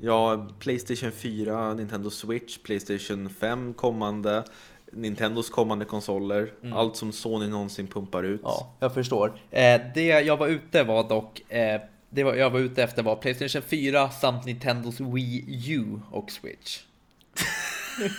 Ja, 0.00 0.48
Playstation 0.58 1.12
4, 1.12 1.74
Nintendo 1.74 2.10
Switch, 2.10 2.58
Playstation 2.58 3.30
5 3.30 3.74
kommande, 3.74 4.44
Nintendos 4.92 5.50
kommande 5.50 5.84
konsoler, 5.84 6.52
allt 6.74 6.96
som 6.96 7.12
Sony 7.12 7.48
någonsin 7.48 7.86
pumpar 7.86 8.22
ut. 8.22 8.40
Ja, 8.44 8.74
jag 8.80 8.94
förstår. 8.94 9.32
Eh, 9.50 9.80
det 9.94 10.06
jag 10.06 10.36
var 10.36 10.48
ute 10.48 10.82
var 10.82 11.08
dock, 11.08 11.50
eh, 11.52 11.80
det 12.10 12.24
var, 12.24 12.34
jag 12.34 12.50
var 12.50 12.60
ute 12.60 12.82
efter 12.82 13.02
var 13.02 13.16
Playstation 13.16 13.62
4 13.62 14.10
samt 14.10 14.44
Nintendos 14.44 15.00
Wii 15.00 15.44
U 15.72 16.00
och 16.10 16.30
Switch. 16.30 16.80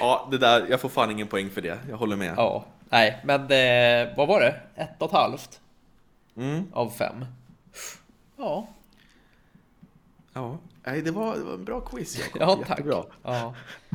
Ja, 0.00 0.28
det 0.30 0.38
där, 0.38 0.66
jag 0.70 0.80
får 0.80 0.88
fan 0.88 1.10
ingen 1.10 1.26
poäng 1.26 1.50
för 1.50 1.60
det, 1.62 1.78
jag 1.90 1.96
håller 1.96 2.16
med. 2.16 2.34
Ja, 2.36 2.64
nej, 2.88 3.20
men 3.24 3.40
eh, 3.40 4.16
vad 4.16 4.28
var 4.28 4.40
det? 4.40 4.60
Ett 4.74 4.90
och 4.98 5.06
ett 5.06 5.12
halvt 5.12 5.60
Mm, 6.36 6.64
av 6.72 6.90
fem. 6.90 7.24
Ja, 8.36 8.68
ja. 10.32 10.58
Nej, 10.84 11.02
det 11.02 11.10
var, 11.10 11.36
det 11.36 11.44
var 11.44 11.54
en 11.54 11.64
bra 11.64 11.80
quiz 11.80 12.18
Jakob. 12.18 12.40
ja 12.40 12.56
tack. 12.56 12.68
Jättebra. 12.78 13.04
Ja. 13.22 13.54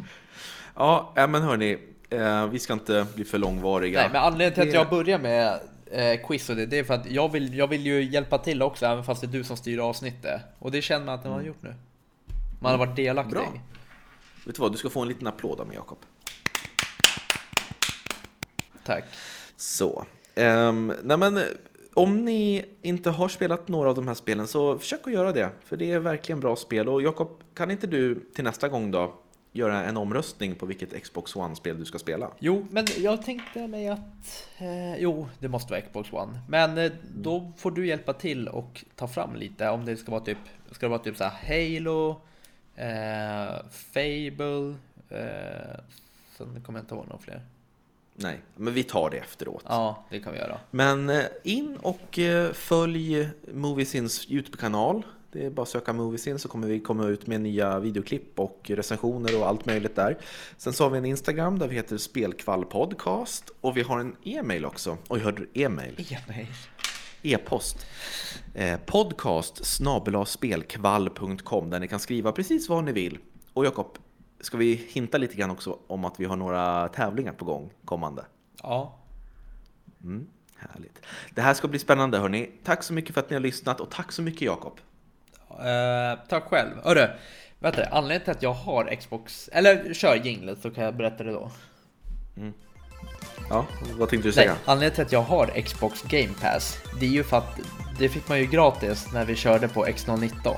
Ja, 0.75 1.13
äh, 1.17 1.27
men 1.27 1.41
hörni, 1.41 1.77
eh, 2.09 2.45
vi 2.47 2.59
ska 2.59 2.73
inte 2.73 3.05
bli 3.15 3.25
för 3.25 3.37
långvariga. 3.37 3.99
Nej, 3.99 4.09
men 4.13 4.21
anledningen 4.21 4.53
till 4.53 4.63
att 4.69 4.73
jag 4.73 4.89
börjar 4.89 5.19
med 5.19 5.59
eh, 5.91 6.27
quiz 6.27 6.49
och 6.49 6.55
det, 6.55 6.65
det 6.65 6.79
är 6.79 6.83
för 6.83 6.93
att 6.93 7.11
jag 7.11 7.31
vill, 7.31 7.57
jag 7.57 7.67
vill 7.67 7.85
ju 7.85 8.03
hjälpa 8.03 8.37
till 8.37 8.61
också, 8.61 8.85
även 8.85 9.03
fast 9.03 9.21
det 9.21 9.27
är 9.27 9.31
du 9.31 9.43
som 9.43 9.57
styr 9.57 9.79
avsnittet. 9.79 10.41
Och 10.59 10.71
det 10.71 10.81
känner 10.81 11.05
man 11.05 11.15
att 11.15 11.23
man 11.23 11.33
har 11.33 11.41
gjort 11.41 11.61
nu. 11.61 11.75
Man 12.59 12.71
har 12.71 12.79
varit 12.79 12.95
delaktig. 12.95 13.33
Bra. 13.33 13.53
Vet 14.45 14.55
du 14.55 14.61
vad, 14.61 14.71
du 14.71 14.77
ska 14.77 14.89
få 14.89 15.01
en 15.01 15.07
liten 15.07 15.27
applåd 15.27 15.59
av 15.59 15.67
mig 15.67 15.75
Jakob. 15.75 15.97
Tack. 18.83 19.03
Så. 19.57 20.05
Um, 20.35 20.93
nej 21.03 21.17
men, 21.17 21.43
om 21.93 22.25
ni 22.25 22.65
inte 22.81 23.09
har 23.09 23.27
spelat 23.27 23.67
några 23.67 23.89
av 23.89 23.95
de 23.95 24.07
här 24.07 24.15
spelen 24.15 24.47
så 24.47 24.79
försök 24.79 25.07
att 25.07 25.13
göra 25.13 25.31
det. 25.31 25.49
För 25.65 25.77
det 25.77 25.91
är 25.91 25.99
verkligen 25.99 26.39
bra 26.39 26.55
spel. 26.55 26.89
Och 26.89 27.01
Jakob, 27.01 27.43
kan 27.53 27.71
inte 27.71 27.87
du 27.87 28.19
till 28.35 28.43
nästa 28.43 28.69
gång 28.69 28.91
då 28.91 29.20
göra 29.51 29.83
en 29.83 29.97
omröstning 29.97 30.55
på 30.55 30.65
vilket 30.65 31.03
Xbox 31.03 31.35
One-spel 31.35 31.79
du 31.79 31.85
ska 31.85 31.99
spela? 31.99 32.31
Jo, 32.39 32.67
men 32.69 32.87
jag 32.97 33.21
tänkte 33.21 33.67
mig 33.67 33.87
att... 33.87 34.47
Eh, 34.57 34.95
jo, 34.95 35.27
det 35.39 35.47
måste 35.47 35.73
vara 35.73 35.81
Xbox 35.81 36.13
One. 36.13 36.39
Men 36.49 36.77
eh, 36.77 36.91
då 37.15 37.51
får 37.57 37.71
du 37.71 37.87
hjälpa 37.87 38.13
till 38.13 38.47
och 38.47 38.85
ta 38.95 39.07
fram 39.07 39.35
lite 39.35 39.69
om 39.69 39.85
det 39.85 39.97
ska 39.97 40.11
vara 40.11 40.21
typ... 40.21 40.37
Ska 40.71 40.85
det 40.85 40.89
vara 40.89 40.99
typ 40.99 41.17
så 41.17 41.23
här 41.23 41.75
Halo, 41.77 42.21
eh, 42.75 43.65
Fable... 43.71 44.75
Eh, 45.09 45.79
sen 46.37 46.61
kommer 46.65 46.79
jag 46.79 46.83
inte 46.83 46.95
ihåg 46.95 47.05
några 47.07 47.21
fler. 47.21 47.41
Nej, 48.15 48.39
men 48.55 48.73
vi 48.73 48.83
tar 48.83 49.09
det 49.09 49.17
efteråt. 49.17 49.63
Ja, 49.67 50.03
det 50.09 50.19
kan 50.19 50.33
vi 50.33 50.39
göra. 50.39 50.59
Men 50.71 51.09
eh, 51.09 51.25
in 51.43 51.77
och 51.81 52.19
eh, 52.19 52.51
följ 52.51 53.29
Moviesins 53.53 54.31
YouTube-kanal. 54.31 55.03
Det 55.33 55.45
är 55.45 55.49
bara 55.49 55.61
att 55.61 55.69
söka 55.69 55.93
Moviesin 55.93 56.39
så 56.39 56.47
kommer 56.49 56.67
vi 56.67 56.79
komma 56.79 57.07
ut 57.07 57.27
med 57.27 57.41
nya 57.41 57.79
videoklipp 57.79 58.39
och 58.39 58.71
recensioner 58.73 59.39
och 59.39 59.47
allt 59.47 59.65
möjligt 59.65 59.95
där. 59.95 60.17
Sen 60.57 60.73
så 60.73 60.83
har 60.83 60.89
vi 60.89 60.97
en 60.97 61.05
Instagram 61.05 61.59
där 61.59 61.67
vi 61.67 61.75
heter 61.75 61.97
Spelkvall 61.97 62.65
Podcast 62.65 63.51
och 63.61 63.77
vi 63.77 63.81
har 63.81 63.99
en 63.99 64.15
e-mail 64.23 64.65
också. 64.65 64.97
Oj, 65.09 65.19
hörde 65.19 65.37
du 65.41 65.61
e-mail? 65.61 66.07
E-mail. 66.09 66.47
E-post. 67.21 67.87
Eh, 68.53 68.79
podcast 68.85 69.65
spelkvall.com 70.25 71.69
där 71.69 71.79
ni 71.79 71.87
kan 71.87 71.99
skriva 71.99 72.31
precis 72.31 72.69
vad 72.69 72.83
ni 72.83 72.91
vill. 72.91 73.17
Och 73.53 73.65
Jakob, 73.65 73.97
ska 74.39 74.57
vi 74.57 74.87
hinta 74.89 75.17
lite 75.17 75.35
grann 75.35 75.51
också 75.51 75.79
om 75.87 76.05
att 76.05 76.19
vi 76.19 76.25
har 76.25 76.35
några 76.35 76.87
tävlingar 76.87 77.33
på 77.33 77.45
gång 77.45 77.73
kommande? 77.85 78.25
Ja. 78.63 78.99
Mm, 80.03 80.27
härligt. 80.55 81.01
Det 81.35 81.41
här 81.41 81.53
ska 81.53 81.67
bli 81.67 81.79
spännande 81.79 82.17
hörni. 82.17 82.51
Tack 82.63 82.83
så 82.83 82.93
mycket 82.93 83.13
för 83.13 83.21
att 83.21 83.29
ni 83.29 83.35
har 83.35 83.41
lyssnat 83.41 83.79
och 83.79 83.89
tack 83.89 84.11
så 84.11 84.21
mycket 84.21 84.41
Jakob. 84.41 84.79
Eh, 85.59 86.19
tack 86.29 86.43
själv. 86.43 86.69
Hörru, 86.83 87.07
du, 87.59 87.83
anledningen 87.91 88.21
till 88.21 88.31
att 88.31 88.43
jag 88.43 88.53
har 88.53 88.95
Xbox... 88.95 89.49
Eller 89.53 89.93
kör 89.93 90.15
jinglet 90.15 90.61
så 90.61 90.71
kan 90.71 90.83
jag 90.83 90.95
berätta 90.95 91.23
det 91.23 91.31
då. 91.31 91.51
Ja, 93.49 93.65
vad 93.99 94.09
tänkte 94.09 94.27
du 94.29 94.35
Nej, 94.35 94.45
säga? 94.45 94.55
anledningen 94.65 94.95
till 94.95 95.05
att 95.05 95.11
jag 95.11 95.21
har 95.21 95.61
Xbox 95.61 96.01
Game 96.01 96.33
Pass, 96.41 96.77
det 96.99 97.05
är 97.05 97.09
ju 97.09 97.23
för 97.23 97.37
att 97.37 97.59
det 97.99 98.09
fick 98.09 98.29
man 98.29 98.39
ju 98.39 98.45
gratis 98.45 99.07
när 99.13 99.25
vi 99.25 99.35
körde 99.35 99.67
på 99.67 99.85
X019. 99.85 100.55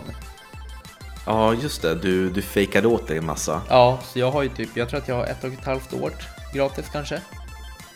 Ja, 1.25 1.53
just 1.53 1.82
det. 1.82 1.95
Du, 1.95 2.29
du 2.29 2.41
fejkade 2.41 2.88
åt 2.88 3.08
dig 3.08 3.17
en 3.17 3.25
massa. 3.25 3.62
Ja, 3.69 3.99
så 4.03 4.19
jag 4.19 4.32
har 4.32 4.43
ju 4.43 4.49
typ, 4.49 4.77
jag 4.77 4.89
tror 4.89 4.99
att 4.99 5.08
jag 5.08 5.15
har 5.15 5.25
ett 5.25 5.43
och 5.43 5.53
ett 5.53 5.65
halvt 5.65 5.93
år 5.93 6.12
gratis 6.53 6.89
kanske. 6.91 7.21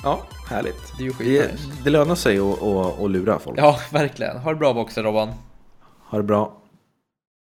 Ja, 0.04 0.22
härligt. 0.50 0.98
Det 0.98 1.04
är 1.04 1.24
ju 1.24 1.38
Det, 1.38 1.52
det 1.84 1.90
lönar 1.90 2.16
sig 2.16 2.40
att, 2.40 2.62
att, 2.62 3.02
att 3.02 3.12
lura 3.12 3.40
folk. 3.40 3.60
Ja, 3.60 3.80
verkligen. 3.92 4.38
Ha 4.38 4.50
det 4.52 4.58
bra 4.58 4.74
också 4.74 5.02
Robban. 5.02 5.34
Ha 6.10 6.18
det 6.18 6.24
bra. 6.24 6.62